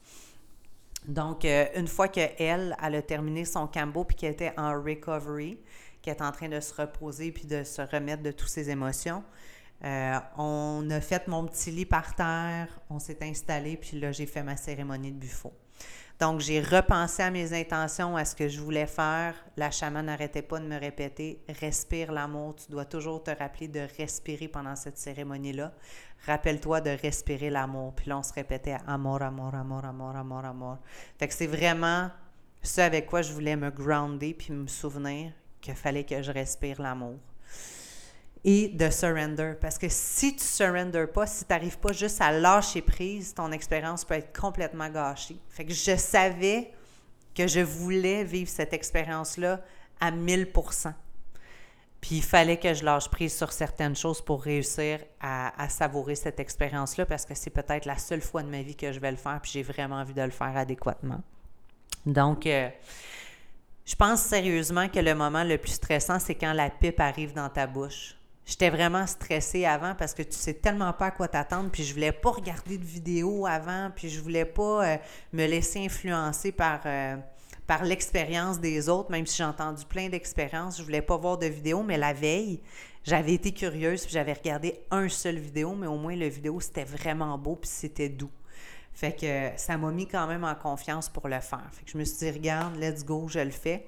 [1.07, 5.59] Donc, euh, une fois qu'elle, elle a terminé son cambo puis qu'elle était en recovery,
[6.01, 9.23] qu'elle est en train de se reposer puis de se remettre de toutes ses émotions,
[9.83, 14.25] euh, on a fait mon petit lit par terre, on s'est installé, puis là, j'ai
[14.25, 15.51] fait ma cérémonie de buffo.
[16.19, 19.35] Donc, j'ai repensé à mes intentions, à ce que je voulais faire.
[19.57, 22.55] La chamane n'arrêtait pas de me répéter Respire l'amour.
[22.55, 25.73] Tu dois toujours te rappeler de respirer pendant cette cérémonie-là.
[26.25, 27.93] Rappelle-toi de respirer l'amour.
[27.95, 30.77] Puis là, on se répétait Amour, amour, amour, amour, amour, amour.
[31.17, 32.09] Fait que c'est vraiment
[32.61, 36.81] ce avec quoi je voulais me grounder puis me souvenir qu'il fallait que je respire
[36.81, 37.19] l'amour
[38.45, 39.53] et de surrender.
[39.59, 43.51] Parce que si tu surrender pas, si tu n'arrives pas juste à lâcher prise, ton
[43.51, 45.37] expérience peut être complètement gâchée.
[45.49, 46.71] Fait que je savais
[47.33, 49.61] que je voulais vivre cette expérience-là
[49.99, 50.51] à 1000
[52.01, 56.39] Puis il fallait que je lâche prise sur certaines choses pour réussir à, savourer cette
[56.39, 59.17] expérience-là parce que c'est peut-être la seule fois de ma vie que je vais le
[59.17, 61.21] faire puis j'ai vraiment envie de le faire adéquatement.
[62.05, 62.69] Donc, euh,
[63.85, 67.49] je pense sérieusement que le moment le plus stressant, c'est quand la pipe arrive dans
[67.49, 68.17] ta bouche.
[68.45, 71.93] J'étais vraiment stressée avant parce que tu sais tellement pas à quoi t'attendre, puis je
[71.93, 74.97] voulais pas regarder de vidéo avant, puis je voulais pas euh,
[75.31, 77.15] me laisser influencer par, euh,
[77.67, 80.77] par l'expérience des autres, même si j'ai entendu plein d'expériences.
[80.77, 82.59] Je voulais pas voir de vidéo, mais la veille,
[83.05, 86.83] j'avais été curieuse, puis j'avais regardé un seul vidéo, mais au moins le vidéo, c'était
[86.83, 88.31] vraiment beau, puis c'était doux.
[88.93, 91.67] Fait que ça m'a mis quand même en confiance pour le faire.
[91.71, 93.87] Fait que je me suis dit, regarde, let's go, je le fais.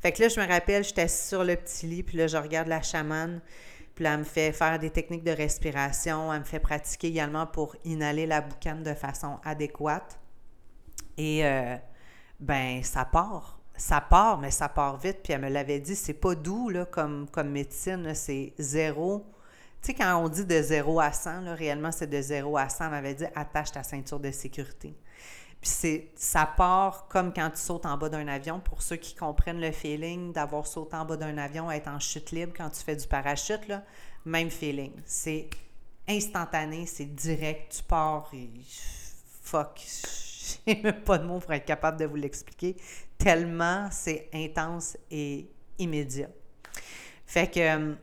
[0.00, 2.36] Fait que là, je me rappelle, j'étais assise sur le petit lit, puis là, je
[2.36, 3.40] regarde la chamane.
[3.94, 6.32] Puis elle me fait faire des techniques de respiration.
[6.32, 10.18] Elle me fait pratiquer également pour inhaler la boucane de façon adéquate.
[11.16, 11.76] Et euh,
[12.40, 13.60] ben, ça part.
[13.76, 15.20] Ça part, mais ça part vite.
[15.22, 19.24] Puis elle me l'avait dit, c'est pas doux là, comme, comme médecine, c'est zéro.
[19.80, 22.68] Tu sais, quand on dit de zéro à 100, là, réellement, c'est de zéro à
[22.68, 22.84] 100.
[22.86, 24.96] Elle m'avait dit, attache ta ceinture de sécurité.
[25.64, 28.60] Puis ça part comme quand tu sautes en bas d'un avion.
[28.60, 32.32] Pour ceux qui comprennent le feeling d'avoir sauté en bas d'un avion, être en chute
[32.32, 33.82] libre quand tu fais du parachute, là,
[34.26, 34.92] même feeling.
[35.06, 35.48] C'est
[36.06, 38.50] instantané, c'est direct, tu pars et
[39.42, 39.80] fuck.
[40.66, 42.76] J'ai même pas de mots pour être capable de vous l'expliquer.
[43.16, 45.48] Tellement c'est intense et
[45.78, 46.28] immédiat.
[47.24, 47.94] Fait que euh,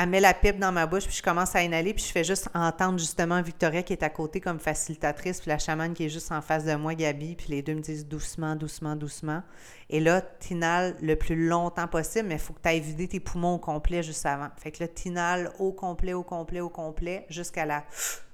[0.00, 2.22] elle met la pipe dans ma bouche, puis je commence à inhaler, puis je fais
[2.22, 6.08] juste entendre justement Victoria qui est à côté comme facilitatrice, puis la chamane qui est
[6.08, 9.42] juste en face de moi, Gabi, puis les deux me disent doucement, doucement, doucement.
[9.90, 13.18] Et là, t'inhales le plus longtemps possible, mais il faut que tu ailles vider tes
[13.18, 14.50] poumons au complet juste avant.
[14.56, 17.84] Fait que là, t'inhales au complet, au complet, au complet, jusqu'à la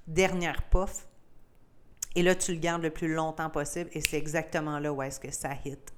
[0.07, 1.07] dernière puff.
[2.15, 5.19] Et là, tu le gardes le plus longtemps possible, et c'est exactement là où est-ce
[5.19, 5.94] que ça hit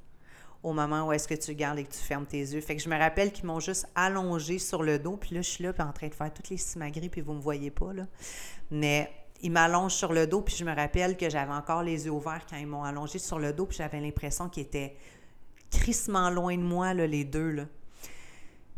[0.66, 2.60] au moment où est-ce que tu gardes et que tu fermes tes yeux.
[2.60, 5.48] Fait que je me rappelle qu'ils m'ont juste allongé sur le dos, puis là, je
[5.48, 7.92] suis là, puis en train de faire toutes les simagrées, puis vous me voyez pas,
[7.92, 8.02] là.
[8.72, 9.08] Mais
[9.42, 12.44] ils m'allongent sur le dos, puis je me rappelle que j'avais encore les yeux ouverts
[12.50, 14.96] quand ils m'ont allongé sur le dos, puis j'avais l'impression qu'ils étaient
[15.70, 17.66] crissement loin de moi, là, les deux, là.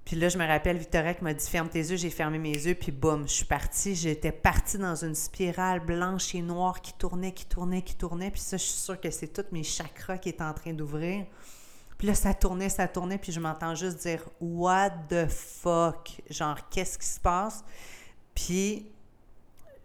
[0.04, 2.74] Puis là, je me rappelle, Victoria m'a dit Ferme tes yeux, j'ai fermé mes yeux,
[2.74, 3.94] puis boum, je suis partie.
[3.94, 8.30] J'étais partie dans une spirale blanche et noire qui tournait, qui tournait, qui tournait.
[8.30, 11.26] Puis ça, je suis sûre que c'est tous mes chakras qui étaient en train d'ouvrir.
[11.98, 16.22] Puis là, ça tournait, ça tournait, puis je m'entends juste dire What the fuck?
[16.30, 17.64] Genre, qu'est-ce qui se passe?
[18.34, 18.86] Puis,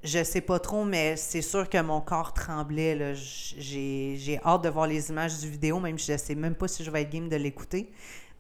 [0.04, 3.16] je sais pas trop, mais c'est sûr que mon corps tremblait.
[3.16, 6.84] J'ai hâte de voir les images du vidéo, même si je sais même pas si
[6.84, 7.92] je vais être game de l'écouter.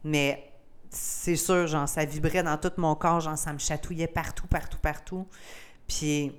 [0.04, 0.52] Mais
[0.92, 4.78] c'est sûr, genre, ça vibrait dans tout mon corps, genre, ça me chatouillait partout, partout,
[4.78, 5.28] partout.
[5.88, 6.32] Puis,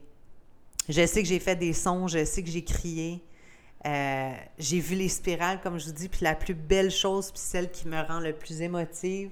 [0.88, 3.24] je sais que j'ai fait des sons, je sais que j'ai crié.
[3.86, 7.40] Euh, j'ai vu les spirales, comme je vous dis, puis la plus belle chose, puis
[7.40, 9.30] celle qui me rend le plus émotive,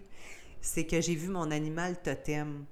[0.61, 2.65] c'est que j'ai vu mon animal totem.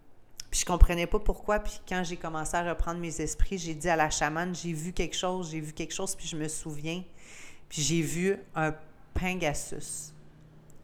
[0.50, 3.88] Puis je comprenais pas pourquoi, puis quand j'ai commencé à reprendre mes esprits, j'ai dit
[3.88, 7.02] à la chamane, j'ai vu quelque chose, j'ai vu quelque chose, puis je me souviens.
[7.68, 8.74] Puis j'ai vu un
[9.14, 10.12] Pegasus.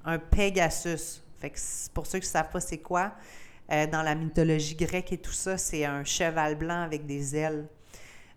[0.05, 1.23] Un Pegasus.
[1.39, 1.59] Fait que
[1.93, 3.13] pour ceux qui ne savent pas c'est quoi,
[3.73, 7.67] euh, dans la mythologie grecque et tout ça, c'est un cheval blanc avec des ailes.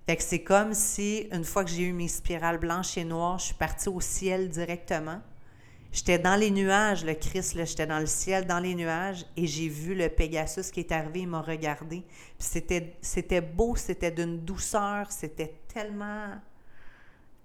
[0.10, 3.38] Fait que c'est comme si, une fois que j'ai eu mes spirales blanches et noires,
[3.38, 5.22] je suis partie au ciel directement.
[5.91, 9.67] J'étais dans les nuages, le Christ, j'étais dans le ciel, dans les nuages, et j'ai
[9.67, 12.04] vu le Pegasus qui est arrivé, il m'a regardé.
[12.39, 16.30] C'était, c'était beau, c'était d'une douceur, c'était tellement,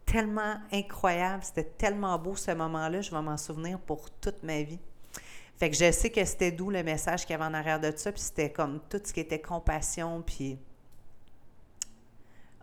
[0.07, 4.81] tellement incroyable, c'était tellement beau ce moment-là, je vais m'en souvenir pour toute ma vie.
[5.59, 7.93] Fait que je sais que c'était doux le message qu'il y avait en arrière de
[7.95, 10.59] ça, puis c'était comme tout ce qui était compassion, puis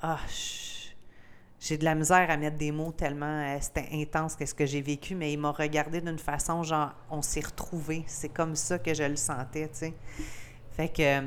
[0.01, 0.19] ah,
[1.59, 4.81] j'ai de la misère à mettre des mots tellement euh, c'était intense qu'est-ce que j'ai
[4.81, 8.03] vécu, mais il m'a regardé d'une façon genre on s'est retrouvés.
[8.07, 9.93] C'est comme ça que je le sentais, tu sais.
[10.71, 11.21] Fait que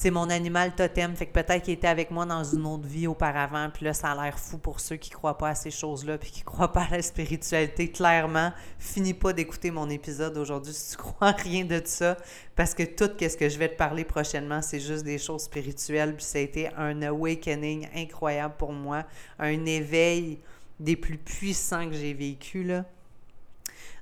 [0.00, 1.16] c'est mon animal totem.
[1.16, 3.68] Fait que peut-être qu'il était avec moi dans une autre vie auparavant.
[3.68, 6.30] Puis là, ça a l'air fou pour ceux qui croient pas à ces choses-là puis
[6.30, 7.90] qui croient pas à la spiritualité.
[7.90, 12.16] Clairement, finis pas d'écouter mon épisode aujourd'hui si tu crois rien de ça.
[12.54, 16.14] Parce que tout ce que je vais te parler prochainement, c'est juste des choses spirituelles.
[16.14, 19.02] Puis ça a été un awakening incroyable pour moi.
[19.40, 20.38] Un éveil
[20.78, 22.84] des plus puissants que j'ai vécu, là.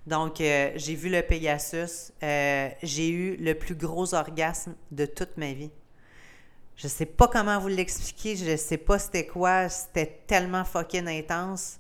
[0.07, 2.13] Donc, euh, j'ai vu le Pegasus.
[2.23, 5.71] Euh, j'ai eu le plus gros orgasme de toute ma vie.
[6.77, 11.79] Je sais pas comment vous l'expliquer, je sais pas c'était quoi, c'était tellement fucking intense.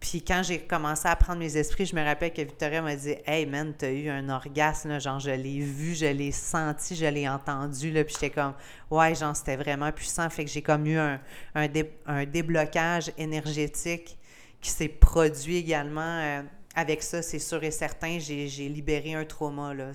[0.00, 3.16] Puis quand j'ai commencé à prendre mes esprits, je me rappelle que Victoria m'a dit
[3.26, 7.28] Hey man, t'as eu un orgasme, genre je l'ai vu, je l'ai senti, je l'ai
[7.28, 8.02] entendu, là.
[8.04, 8.54] Puis j'étais comme
[8.90, 10.28] Ouais, genre c'était vraiment puissant.
[10.30, 11.20] Fait que j'ai comme eu un,
[11.54, 14.18] un, déblocage énergétique
[14.60, 16.00] qui s'est produit également.
[16.00, 16.42] Euh,
[16.74, 19.92] avec ça, c'est sûr et certain, j'ai libéré un trauma, là.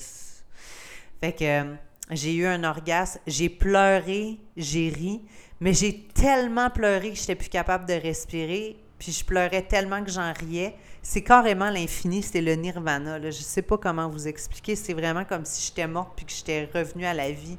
[1.19, 1.75] Fait que.
[2.11, 5.21] J'ai eu un orgasme, j'ai pleuré, j'ai ri,
[5.59, 10.03] mais j'ai tellement pleuré que je n'étais plus capable de respirer, puis je pleurais tellement
[10.03, 10.75] que j'en riais.
[11.01, 13.19] C'est carrément l'infini, c'est le nirvana.
[13.21, 14.75] Je sais pas comment vous expliquer.
[14.75, 17.57] C'est vraiment comme si j'étais morte puis que j'étais revenue à la vie.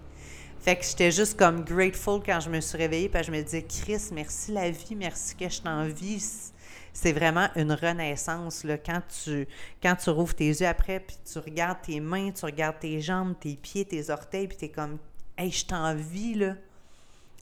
[0.61, 3.63] Fait que j'étais juste comme grateful quand je me suis réveillée, puis je me disais,
[3.63, 6.53] Chris, merci la vie, merci que je t'en vis
[6.97, 8.65] c'est vraiment une renaissance.
[8.65, 9.47] Là, quand, tu,
[9.83, 13.55] quand rouvres tes yeux après, puis tu regardes tes mains, tu regardes tes jambes, tes
[13.55, 14.97] pieds, tes orteils, puis tu es comme,
[15.37, 16.55] hey, je t'envie, là.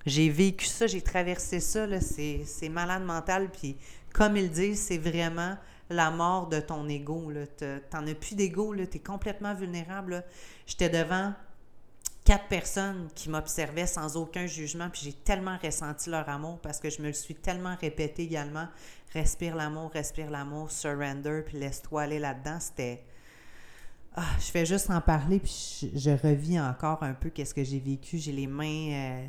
[0.06, 3.48] J'ai vécu ça, j'ai traversé ça, là, c'est malade mental.
[3.48, 3.76] Puis,
[4.12, 5.56] comme ils disent, c'est vraiment
[5.88, 7.32] la mort de ton ego.
[7.90, 10.24] T'en as plus d'ego, tu es complètement vulnérable.
[10.66, 11.32] J'étais devant
[12.24, 16.88] quatre personnes qui m'observaient sans aucun jugement, puis j'ai tellement ressenti leur amour parce que
[16.88, 18.66] je me le suis tellement répété également.
[19.12, 22.58] Respire l'amour, respire l'amour, surrender, puis laisse-toi aller là-dedans.
[22.58, 23.04] C'était.
[24.16, 27.78] Ah, je fais juste en parler, puis je, revis encore un peu qu'est-ce que j'ai
[27.78, 28.18] vécu.
[28.18, 28.92] J'ai les mains.
[28.92, 29.26] Euh,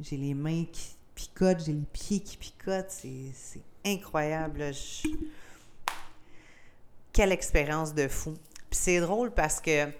[0.00, 2.90] j'ai les mains qui picotent, j'ai les pieds qui picotent.
[2.90, 4.72] C'est incroyable.
[7.12, 8.34] Quelle expérience de fou.
[8.70, 9.92] Puis c'est drôle parce que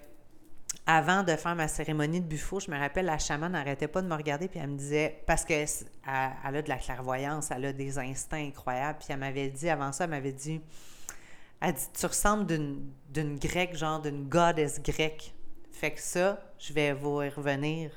[0.85, 4.07] avant de faire ma cérémonie de buffo, je me rappelle, la chamane n'arrêtait pas de
[4.07, 5.67] me regarder, puis elle me disait, parce qu'elle
[6.05, 10.03] a de la clairvoyance, elle a des instincts incroyables, puis elle m'avait dit, avant ça,
[10.03, 10.59] elle m'avait dit,
[11.61, 15.33] elle dit, tu ressembles d'une grecque, genre d'une goddess grecque.
[15.71, 17.91] Fait que ça, je vais vous y revenir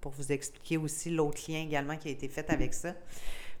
[0.00, 2.94] pour vous expliquer aussi l'autre lien également qui a été fait avec ça.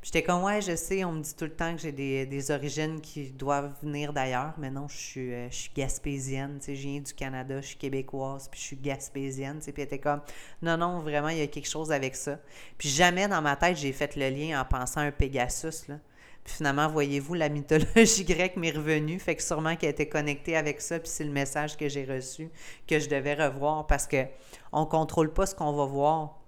[0.02, 3.00] J'étais comme, ouais, je sais, on me dit tout le temps que j'ai des, origines
[3.00, 6.88] qui doivent venir d'ailleurs, mais non, je suis, euh, je suis gaspésienne, tu sais, je
[6.88, 10.00] viens du Canada, je suis québécoise, puis je suis gaspésienne, tu sais, puis elle était
[10.00, 10.20] comme,
[10.60, 12.40] non, non, vraiment, il y a quelque chose avec ça.
[12.78, 15.98] Puis jamais dans ma tête, j'ai fait le lien en pensant à un Pegasus, là.
[16.42, 20.80] Puis finalement, voyez-vous, la mythologie grecque m'est revenue, fait que sûrement qu'elle était connectée avec
[20.80, 22.50] ça, puis c'est le message que j'ai reçu,
[22.88, 24.24] que je devais revoir, parce que
[24.72, 26.40] on contrôle pas ce qu'on va voir.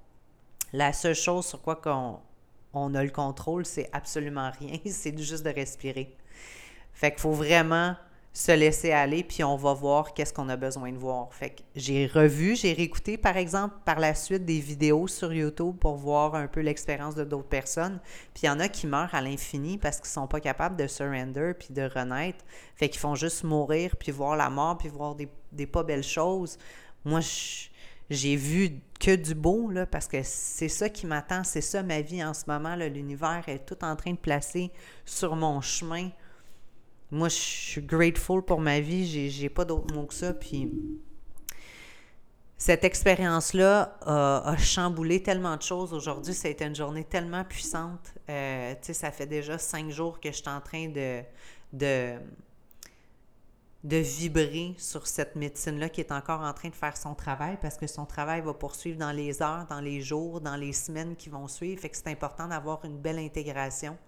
[0.72, 2.18] La seule chose sur quoi qu'on
[2.76, 4.78] on a le contrôle, c'est absolument rien.
[4.86, 6.16] C'est juste de respirer.
[6.92, 7.96] Fait qu'il faut vraiment
[8.34, 11.32] se laisser aller, puis on va voir qu'est-ce qu'on a besoin de voir.
[11.32, 15.76] Fait que j'ai revu, j'ai réécouté, par exemple, par la suite des vidéos sur YouTube
[15.78, 18.00] pour voir un peu l'expérience de d'autres personnes.
[18.34, 20.88] Puis il y en a qui meurent à l'infini parce qu'ils sont pas capables de
[20.88, 22.44] surrender puis de renaître.
[22.74, 26.02] Fait qu'ils font juste mourir, puis voir la mort, puis voir des, des pas belles
[26.02, 26.58] choses.
[27.04, 27.68] Moi, je
[28.10, 32.00] j'ai vu que du beau, là, parce que c'est ça qui m'attend, c'est ça ma
[32.00, 32.76] vie en ce moment.
[32.76, 34.70] L'univers est tout en train de placer
[35.04, 36.10] sur mon chemin.
[37.10, 40.34] Moi, je suis grateful pour ma vie, j'ai pas d'autre mot que ça.
[40.34, 40.70] Puis
[42.56, 45.92] cette expérience-là a, chamboulé tellement de choses.
[45.92, 48.14] Aujourd'hui, ça a été une journée tellement puissante.
[48.30, 51.22] Euh, tu sais, ça fait déjà cinq jours que je suis en train de,
[51.72, 52.14] de
[53.84, 57.76] de vibrer sur cette médecine-là qui est encore en train de faire son travail parce
[57.76, 61.28] que son travail va poursuivre dans les heures, dans les jours, dans les semaines qui
[61.28, 61.82] vont suivre.
[61.82, 63.98] Fait que c'est important d'avoir une belle intégration.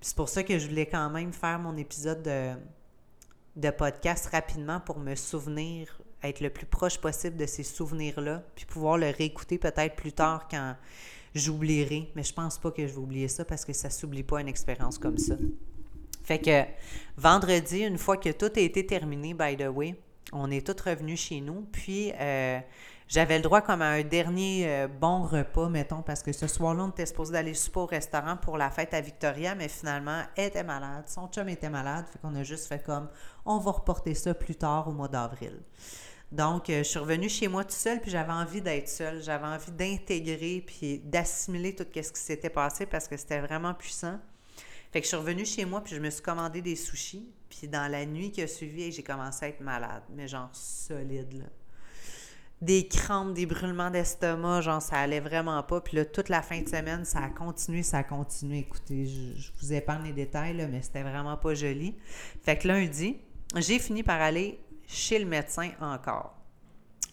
[0.00, 2.52] c'est pour ça que je voulais quand même faire mon épisode de,
[3.56, 8.66] de podcast rapidement pour me souvenir, être le plus proche possible de ces souvenirs-là, puis
[8.66, 10.76] pouvoir le réécouter peut-être plus tard quand
[11.34, 12.12] j'oublierai.
[12.14, 14.48] Mais je pense pas que je vais oublier ça parce que ça s'oublie pas une
[14.48, 15.34] expérience comme ça.
[16.28, 16.64] Fait que
[17.16, 19.94] vendredi, une fois que tout a été terminé, by the way,
[20.30, 21.66] on est tous revenus chez nous.
[21.72, 22.60] Puis euh,
[23.08, 26.84] j'avais le droit comme à un dernier euh, bon repas, mettons, parce que ce soir-là,
[26.84, 30.48] on était supposé d'aller souper au restaurant pour la fête à Victoria, mais finalement, elle
[30.48, 31.04] était malade.
[31.06, 32.04] Son chum était malade.
[32.12, 33.08] Fait qu'on a juste fait comme
[33.46, 35.62] on va reporter ça plus tard au mois d'avril.
[36.30, 39.22] Donc, euh, je suis revenue chez moi tout seul, puis j'avais envie d'être seule.
[39.22, 44.18] J'avais envie d'intégrer puis d'assimiler tout ce qui s'était passé parce que c'était vraiment puissant.
[44.98, 47.30] Fait que je suis revenue chez moi, puis je me suis commandé des sushis.
[47.48, 51.34] Puis dans la nuit qui a suivi, j'ai commencé à être malade, mais genre solide,
[51.34, 51.44] là.
[52.60, 55.80] des crampes, des brûlements d'estomac, genre ça allait vraiment pas.
[55.80, 58.58] Puis là, toute la fin de semaine, ça a continué, ça a continué.
[58.58, 61.94] Écoutez, je, vous épargne les détails, là, mais c'était vraiment pas joli.
[62.42, 63.18] Fait que lundi,
[63.54, 64.58] j'ai fini par aller
[64.88, 66.34] chez le médecin encore.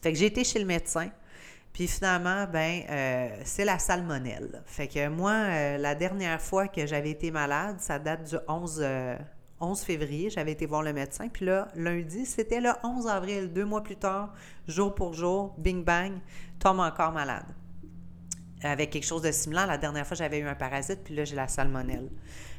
[0.01, 1.11] Fait que j'ai été chez le médecin.
[1.75, 4.63] Puis finalement, ben, euh, c'est la salmonelle.
[4.65, 8.81] Fait que moi, euh, la dernière fois que j'avais été malade, ça date du 11,
[9.59, 11.27] 11 février, j'avais été voir le médecin.
[11.27, 14.33] Puis là, lundi, c'était le 11 avril, deux mois plus tard,
[14.69, 16.13] jour pour jour, bing bang,
[16.59, 17.43] tombe encore malade.
[18.63, 21.35] Avec quelque chose de similaire, la dernière fois, j'avais eu un parasite, puis là, j'ai
[21.35, 22.09] la salmonelle.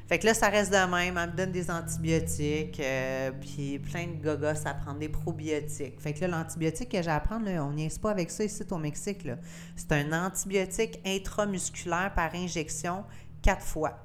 [0.09, 1.19] Fait que là, ça reste de même.
[1.19, 6.01] Elle me donne des antibiotiques, euh, puis plein de gogos à prendre, des probiotiques.
[6.01, 8.63] Fait que là, l'antibiotique que j'ai à prendre, on n'y est pas avec ça ici
[8.71, 9.27] au Mexique.
[9.75, 13.05] C'est un antibiotique intramusculaire par injection
[13.43, 13.99] quatre fois.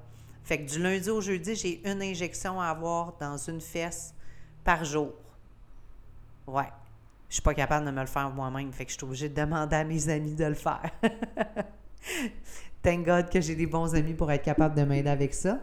[0.44, 4.16] Fait que du lundi au jeudi, j'ai une injection à avoir dans une fesse
[4.64, 5.14] par jour.
[6.48, 6.70] Ouais.
[7.30, 8.74] Je suis pas capable de me le faire moi-même.
[8.74, 10.90] Fait que je suis obligée de demander à mes amis de le faire.
[12.84, 15.60] Thank God que j'ai des bons amis pour être capable de m'aider avec ça.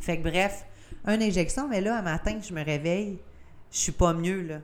[0.00, 0.64] Fait que bref,
[1.06, 3.18] une injection, mais là, un matin, je me réveille,
[3.70, 4.60] je suis pas mieux, là.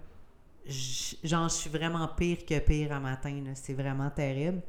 [1.25, 4.61] Genre, je suis vraiment pire que pire un matin, C'est vraiment terrible.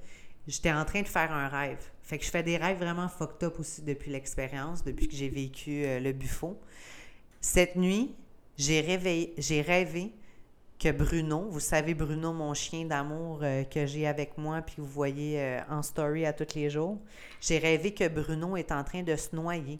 [0.48, 1.84] J'étais en train de faire un rêve.
[2.02, 5.30] Fait que je fais des rêves vraiment fucked up aussi depuis l'expérience, depuis que j'ai
[5.30, 6.60] vécu euh, le buffo.
[7.42, 8.16] Cette nuit,
[8.58, 10.14] j'ai rêvé
[10.80, 14.88] que Bruno, vous savez Bruno, mon chien d'amour euh, que j'ai avec moi, puis vous
[14.88, 16.98] voyez euh, en story à tous les jours,
[17.42, 19.80] j'ai rêvé que Bruno est en train de se noyer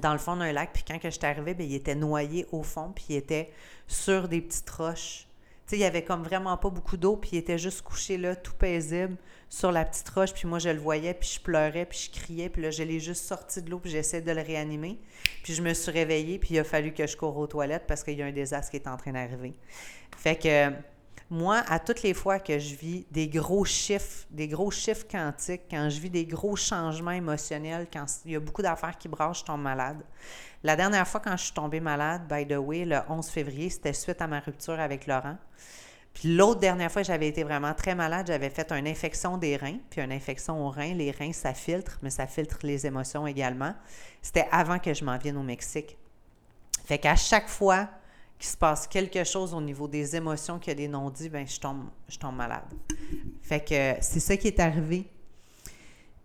[0.00, 2.62] dans le fond d'un lac, puis quand je suis arrivée, bien, il était noyé au
[2.62, 3.52] fond, puis il était
[3.86, 5.25] sur des petites roches.
[5.72, 8.54] Il y avait comme vraiment pas beaucoup d'eau, puis il était juste couché là, tout
[8.54, 9.16] paisible,
[9.48, 12.48] sur la petite roche, puis moi je le voyais, puis je pleurais, puis je criais,
[12.48, 15.00] puis là je l'ai juste sorti de l'eau, puis j'essaie de le réanimer.
[15.42, 18.04] Puis je me suis réveillée, puis il a fallu que je cours aux toilettes parce
[18.04, 19.54] qu'il y a un désastre qui est en train d'arriver.
[20.16, 20.72] Fait que
[21.28, 25.62] moi, à toutes les fois que je vis des gros chiffres, des gros chiffres quantiques,
[25.68, 29.40] quand je vis des gros changements émotionnels, quand il y a beaucoup d'affaires qui brassent,
[29.40, 30.04] je tombe malade.
[30.66, 33.92] La dernière fois quand je suis tombée malade, by the way, le 11 février, c'était
[33.92, 35.36] suite à ma rupture avec Laurent.
[36.12, 39.78] Puis l'autre dernière fois, j'avais été vraiment très malade, j'avais fait une infection des reins.
[39.90, 43.76] Puis une infection aux reins, les reins, ça filtre, mais ça filtre les émotions également.
[44.20, 45.96] C'était avant que je m'en vienne au Mexique.
[46.84, 47.88] Fait qu'à chaque fois
[48.36, 51.46] qu'il se passe quelque chose au niveau des émotions, qu'il y a des non-dits, ben
[51.46, 52.64] je tombe, je tombe malade.
[53.40, 55.08] Fait que c'est ça qui est arrivé.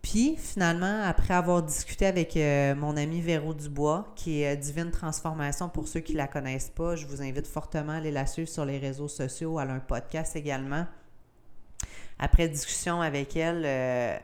[0.02, 4.90] Puis, finalement, après avoir discuté avec euh, mon ami Véro Dubois, qui est euh, Divine
[4.90, 8.26] Transformation, pour ceux qui ne la connaissent pas, je vous invite fortement à aller la
[8.26, 9.60] suivre sur les réseaux sociaux.
[9.60, 10.88] Elle a un podcast également.
[12.18, 14.18] Après discussion avec elle, euh,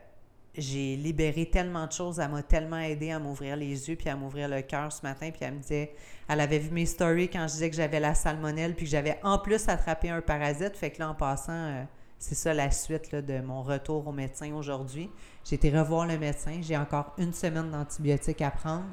[0.56, 2.20] j'ai libéré tellement de choses.
[2.20, 5.30] Elle m'a tellement aidé à m'ouvrir les yeux puis à m'ouvrir le cœur ce matin.
[5.30, 5.94] Puis elle me disait,
[6.28, 9.20] elle avait vu mes stories quand je disais que j'avais la salmonelle puis que j'avais
[9.22, 10.76] en plus attrapé un parasite.
[10.76, 11.86] Fait que là, en passant,
[12.20, 15.10] c'est ça la suite de mon retour au médecin aujourd'hui.
[15.46, 16.60] J'ai été revoir le médecin.
[16.62, 18.86] J'ai encore une semaine d'antibiotiques à prendre.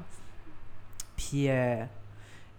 [1.15, 1.83] Puis euh,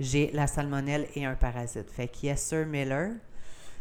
[0.01, 1.91] j'ai la salmonelle et un parasite.
[1.91, 3.13] Fait que yes, sir, Miller.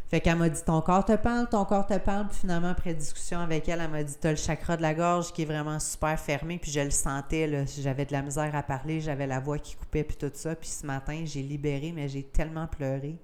[0.07, 2.27] Fait qu'elle m'a dit ton corps te parle, ton corps te parle.
[2.27, 5.33] Puis finalement, après discussion avec elle, elle m'a dit t'as le chakra de la gorge
[5.33, 6.59] qui est vraiment super fermé.
[6.59, 7.65] Puis je le sentais, là.
[7.65, 10.55] J'avais de la misère à parler, j'avais la voix qui coupait, puis tout ça.
[10.55, 13.17] Puis ce matin, j'ai libéré, mais j'ai tellement pleuré.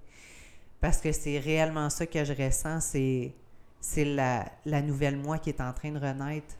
[0.79, 2.79] Parce que c'est réellement ça que je ressens.
[2.81, 3.35] C'est,
[3.81, 4.45] c'est la,
[4.81, 6.55] nouvelle moi qui est en train de renaître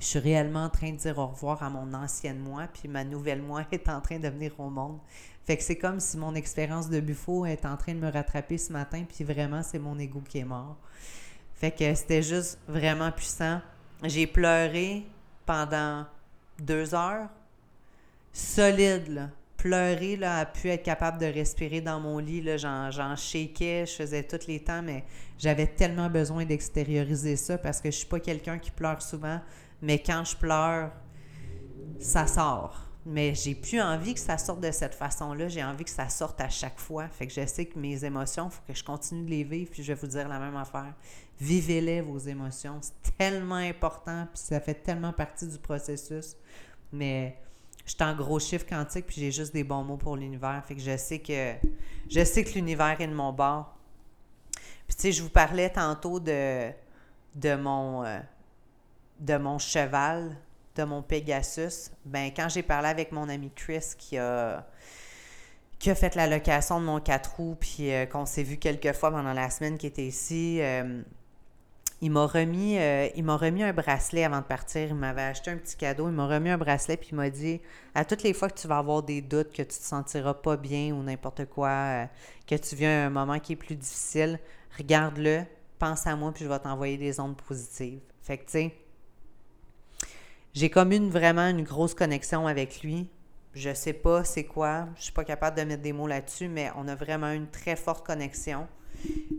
[0.00, 3.04] je suis réellement en train de dire au revoir à mon ancienne moi, puis ma
[3.04, 4.98] nouvelle moi est en train de venir au monde.
[5.46, 8.58] Fait que c'est comme si mon expérience de buffo est en train de me rattraper
[8.58, 10.76] ce matin, puis vraiment, c'est mon ego qui est mort.
[11.54, 13.60] Fait que c'était juste vraiment puissant.
[14.02, 15.06] J'ai pleuré
[15.46, 16.06] pendant
[16.58, 17.28] deux heures,
[18.32, 19.30] solide, là.
[19.56, 23.86] Pleurer, là, à pu être capable de respirer dans mon lit, là, j'en, j'en shakeais,
[23.86, 25.04] je faisais tous les temps, mais
[25.38, 29.40] j'avais tellement besoin d'extérioriser ça parce que je suis pas quelqu'un qui pleure souvent.
[29.82, 30.92] Mais quand je pleure,
[31.98, 32.80] ça sort.
[33.06, 35.48] Mais j'ai plus envie que ça sorte de cette façon-là.
[35.48, 37.06] J'ai envie que ça sorte à chaque fois.
[37.08, 39.70] Fait que je sais que mes émotions, il faut que je continue de les vivre.
[39.70, 40.94] Puis je vais vous dire la même affaire.
[41.38, 42.78] Vivez-les, vos émotions.
[42.80, 44.26] C'est tellement important.
[44.32, 46.34] Puis ça fait tellement partie du processus.
[46.92, 47.36] Mais
[47.84, 49.06] je suis en gros chiffre quantique.
[49.06, 50.64] Puis j'ai juste des bons mots pour l'univers.
[50.66, 51.54] Fait que je sais que
[52.08, 53.76] je sais que l'univers est de mon bord.
[54.86, 56.70] Puis tu sais, je vous parlais tantôt de,
[57.34, 58.04] de mon.
[58.04, 58.18] Euh,
[59.20, 60.36] de mon cheval,
[60.76, 64.66] de mon Pegasus, ben quand j'ai parlé avec mon ami Chris qui a
[65.78, 68.92] qui a fait la location de mon 4 roues, puis euh, qu'on s'est vu quelques
[68.92, 71.02] fois pendant la semaine qui était ici, euh,
[72.00, 72.76] il m'a remis,
[73.14, 74.88] il m'a remis un bracelet avant de partir.
[74.88, 76.08] Il m'avait acheté un petit cadeau.
[76.08, 77.60] Il m'a remis un bracelet puis il m'a dit
[77.94, 80.56] à toutes les fois que tu vas avoir des doutes, que tu te sentiras pas
[80.56, 82.08] bien ou n'importe quoi,
[82.46, 84.38] que tu viens un moment qui est plus difficile,
[84.78, 85.44] regarde-le,
[85.78, 88.00] pense à moi, puis je vais t'envoyer des ondes positives.
[88.22, 88.74] Fait que, tu sais,
[90.54, 93.08] j'ai comme une vraiment une grosse connexion avec lui.
[93.54, 96.70] Je sais pas c'est quoi, je suis pas capable de mettre des mots là-dessus, mais
[96.76, 98.66] on a vraiment une très forte connexion.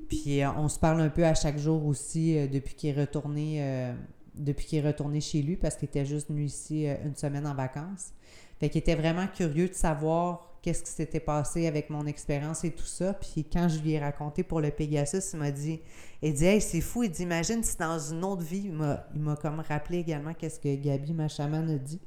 [0.09, 2.99] Puis euh, on se parle un peu à chaque jour aussi euh, depuis qu'il est
[2.99, 3.93] retourné euh,
[4.35, 7.55] depuis qu'il est retourné chez lui parce qu'il était juste venu ici une semaine en
[7.55, 8.11] vacances.
[8.59, 12.71] Fait qu'il était vraiment curieux de savoir qu'est-ce qui s'était passé avec mon expérience et
[12.71, 13.13] tout ça.
[13.13, 15.79] Puis quand je lui ai raconté pour le Pegasus, il m'a dit,
[16.23, 17.03] il dit, hey, c'est fou.
[17.03, 20.75] Il dit, imagine si dans une autre vie, il m'a comme rappelé également qu'est-ce que
[20.75, 22.01] Gabi, ma chamane, a dit.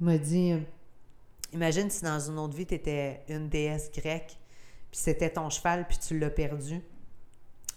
[0.00, 0.54] Il m'a dit,
[1.52, 4.36] imagine si dans une autre vie, tu étais une déesse grecque,
[4.90, 6.80] puis c'était ton cheval, puis tu l'as perdu.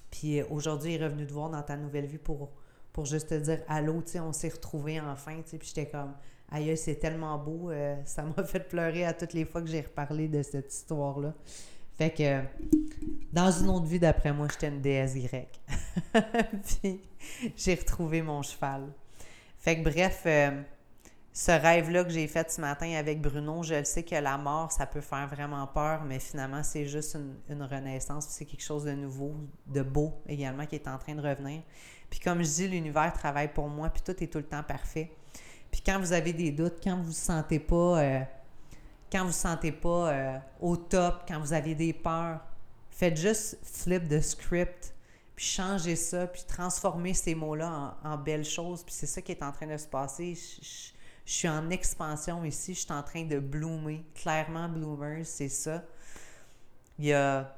[0.09, 2.49] Puis aujourd'hui, il est revenu te voir dans ta nouvelle vie pour,
[2.93, 5.57] pour juste te dire allô, tu sais, on s'est retrouvés enfin, tu sais.
[5.59, 6.15] Puis j'étais comme,
[6.51, 7.71] Aïe, c'est tellement beau.
[7.71, 11.33] Euh, ça m'a fait pleurer à toutes les fois que j'ai reparlé de cette histoire-là.
[11.97, 12.41] Fait que,
[13.33, 15.59] dans une autre vie, d'après moi, j'étais une déesse grecque.
[16.81, 17.01] Puis,
[17.55, 18.87] j'ai retrouvé mon cheval.
[19.57, 20.61] Fait que, bref, euh,
[21.33, 24.71] ce rêve-là que j'ai fait ce matin avec Bruno, je le sais que la mort,
[24.71, 28.27] ça peut faire vraiment peur, mais finalement, c'est juste une, une renaissance.
[28.29, 29.33] C'est quelque chose de nouveau,
[29.65, 31.63] de beau également, qui est en train de revenir.
[32.11, 35.11] Puis, comme je dis, l'univers travaille pour moi, puis tout est tout le temps parfait.
[35.77, 38.19] Puis quand vous avez des doutes, quand vous ne vous sentez pas, euh,
[39.11, 42.39] quand vous sentez pas euh, au top, quand vous avez des peurs,
[42.89, 44.95] faites juste flip the script,
[45.35, 48.81] puis changez ça, puis transformez ces mots-là en, belles choses.
[48.81, 50.33] Puis c'est ça qui est en train de se passer.
[50.33, 50.93] Je,
[51.31, 54.03] suis en expansion ici, je suis en train de bloomer.
[54.15, 55.83] Clairement, bloomers, c'est ça.
[56.97, 57.55] Il y a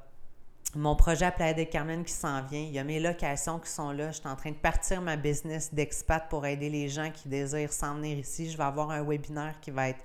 [0.74, 2.60] mon projet à de Carmen qui s'en vient.
[2.60, 4.12] Il y a mes locations qui sont là.
[4.12, 7.72] Je suis en train de partir ma business d'expat pour aider les gens qui désirent
[7.72, 8.50] s'en venir ici.
[8.50, 10.04] Je vais avoir un webinaire qui va être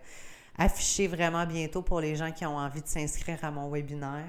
[0.57, 4.25] affiché vraiment bientôt pour les gens qui ont envie de s'inscrire à mon webinaire.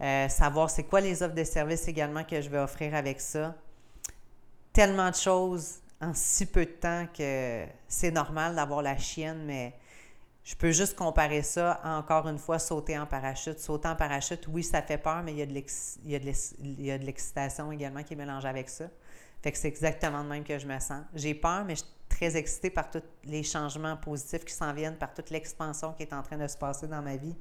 [0.00, 3.54] Euh, savoir c'est quoi les offres de services également que je vais offrir avec ça.
[4.72, 9.74] Tellement de choses en si peu de temps que c'est normal d'avoir la chienne, mais
[10.44, 13.60] je peux juste comparer ça à, encore une fois, sauter en parachute.
[13.60, 15.42] Sauter en parachute, oui, ça fait peur, mais il y
[16.92, 18.86] a de l'excitation également qui est mélangée avec ça.
[19.42, 21.02] Fait que c'est exactement le même que je me sens.
[21.14, 24.96] J'ai peur, mais je suis très excitée par tous les changements positifs qui s'en viennent,
[24.96, 27.34] par toute l'expansion qui est en train de se passer dans ma vie.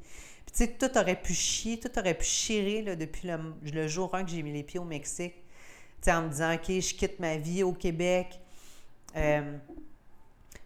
[0.45, 3.29] Puis tu sais, tout aurait pu chier, tout aurait pu chier là, depuis
[3.71, 5.35] le, jour 1 que j'ai mis les pieds au Mexique.
[5.35, 8.39] Tu sais, en me disant, OK, je quitte ma vie au Québec.
[9.15, 9.57] Euh,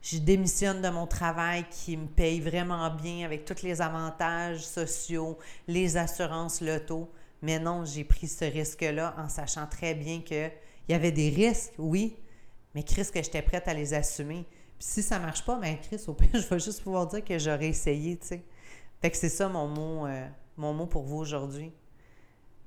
[0.06, 5.40] je démissionne de mon travail qui me paye vraiment bien avec tous les avantages sociaux,
[5.68, 7.12] les assurances, l'auto.
[7.42, 10.52] Mais non, j'ai pris ce risque-là en sachant très bien qu'il
[10.90, 12.18] y avait des risques, oui,
[12.76, 14.46] mais Chris, que j'étais prête à les assumer.
[14.78, 17.40] Puis si ça marche pas, ben Chris, au pire, je vais juste pouvoir dire que
[17.40, 18.46] j'aurais essayé, tu sais.
[19.02, 21.72] Fait que c'est ça mon mot, euh, pour vous aujourd'hui.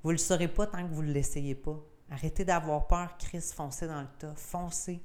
[0.02, 1.78] Vous le saurez pas tant que vous ne l'essayez pas.
[2.10, 4.34] Arrêtez d'avoir peur, Chris, foncez dans le tas.
[4.34, 5.00] Foncez.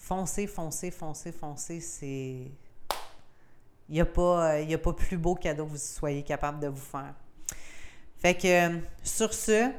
[0.00, 2.50] Foncez, foncez, foncez, foncez, c'est.
[3.88, 6.76] Il n'y a, pas, a pas plus beau cadeau que vous soyez capable de vous
[6.76, 7.14] faire.
[8.16, 9.70] Fait que sur ce,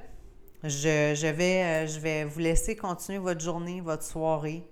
[0.64, 4.64] je, vais, euh, je vais vous laisser continuer votre journée, votre soirée.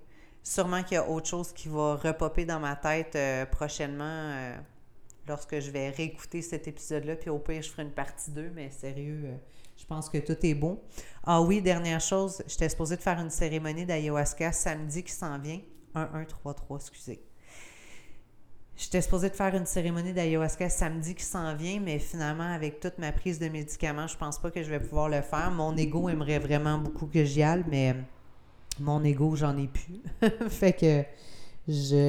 [0.44, 4.56] Sûrement qu'il y a autre chose qui va repopper dans ma tête euh, prochainement euh,
[5.28, 7.16] lorsque je vais réécouter cet épisode-là.
[7.16, 9.40] Puis au pire, je ferai une partie 2, mais sérieux,
[9.80, 10.80] je pense que tout est bon.
[11.24, 15.60] Ah oui, dernière chose, j'étais supposée de faire une cérémonie d'ayahuasca samedi qui s'en vient.
[15.96, 17.24] 1, 1, 3, 3, excusez.
[18.76, 22.98] J'étais supposée de faire une cérémonie d'ayahuasca samedi qui s'en vient, mais finalement, avec toute
[22.98, 25.52] ma prise de médicaments, je pense pas que je vais pouvoir le faire.
[25.52, 27.96] Mon ego aimerait vraiment beaucoup que j'y aille, mais
[28.80, 30.02] mon ego, j'en ai plus.
[30.50, 31.04] fait que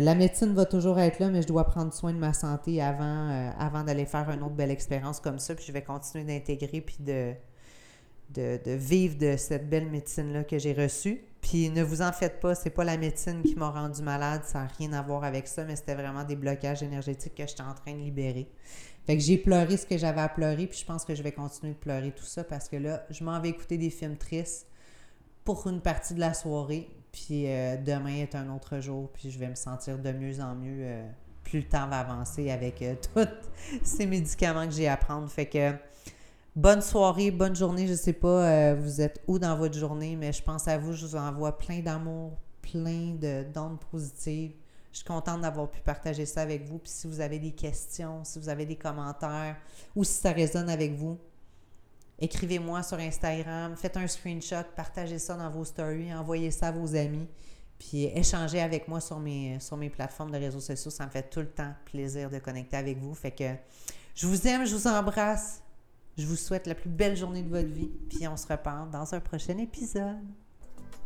[0.02, 3.28] la médecine va toujours être là, mais je dois prendre soin de ma santé avant,
[3.30, 5.54] euh, avant d'aller faire une autre belle expérience comme ça.
[5.54, 6.98] Puis je vais continuer d'intégrer puis
[8.34, 11.22] de, vivre de cette belle médecine-là que j'ai reçue.
[11.40, 14.60] Puis ne vous en faites pas, c'est pas la médecine qui m'a rendu malade, ça
[14.60, 17.74] n'a rien à voir avec ça, mais c'était vraiment des blocages énergétiques que j'étais en
[17.74, 18.46] train de libérer.
[19.06, 21.32] Fait que j'ai pleuré ce que j'avais à pleurer, puis je pense que je vais
[21.32, 24.66] continuer de pleurer tout ça parce que là, je m'en vais écouter des films tristes
[25.44, 29.38] pour une partie de la soirée, puis euh, demain est un autre jour, puis je
[29.38, 31.08] vais me sentir de mieux en mieux euh,
[31.42, 33.26] plus le temps va avancer avec euh, tous
[33.82, 35.28] ces médicaments que j'ai à prendre.
[35.28, 35.72] Fait que
[36.57, 37.86] Bonne soirée, bonne journée.
[37.86, 40.78] Je ne sais pas, euh, vous êtes où dans votre journée, mais je pense à
[40.78, 40.92] vous.
[40.92, 43.16] Je vous envoie plein d'amour, plein
[43.55, 44.55] d'ondes positives.
[44.90, 46.78] Je suis contente d'avoir pu partager ça avec vous.
[46.78, 49.57] Puis si vous avez des questions, si vous avez des commentaires
[49.94, 51.18] ou si ça résonne avec vous,
[52.18, 56.96] écrivez-moi sur Instagram, faites un screenshot, partagez ça dans vos stories, envoyez ça à vos
[56.96, 57.28] amis.
[57.78, 60.90] Puis échangez avec moi sur mes, sur mes plateformes de réseaux sociaux.
[60.90, 63.14] Ça me fait tout le temps plaisir de connecter avec vous.
[63.14, 63.55] Fait que
[64.16, 65.62] je vous aime, je vous embrasse.
[66.18, 69.14] Je vous souhaite la plus belle journée de votre vie, puis on se reparle dans
[69.14, 70.18] un prochain épisode.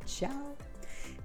[0.07, 0.30] Ciao!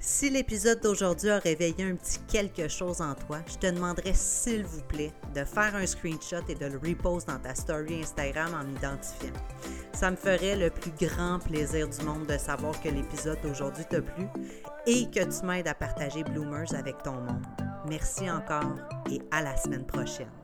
[0.02, 4.64] Si l'épisode d'aujourd'hui a réveillé un petit quelque chose en toi, je te demanderais s'il
[4.64, 8.64] vous plaît de faire un screenshot et de le repost dans ta story Instagram en
[8.64, 9.34] m'identifiant.
[9.94, 14.02] Ça me ferait le plus grand plaisir du monde de savoir que l'épisode d'aujourd'hui t'a
[14.02, 14.26] plu
[14.88, 17.46] et que tu m'aides à partager Bloomers avec ton monde.
[17.90, 18.76] Merci encore
[19.12, 20.39] et à la semaine prochaine.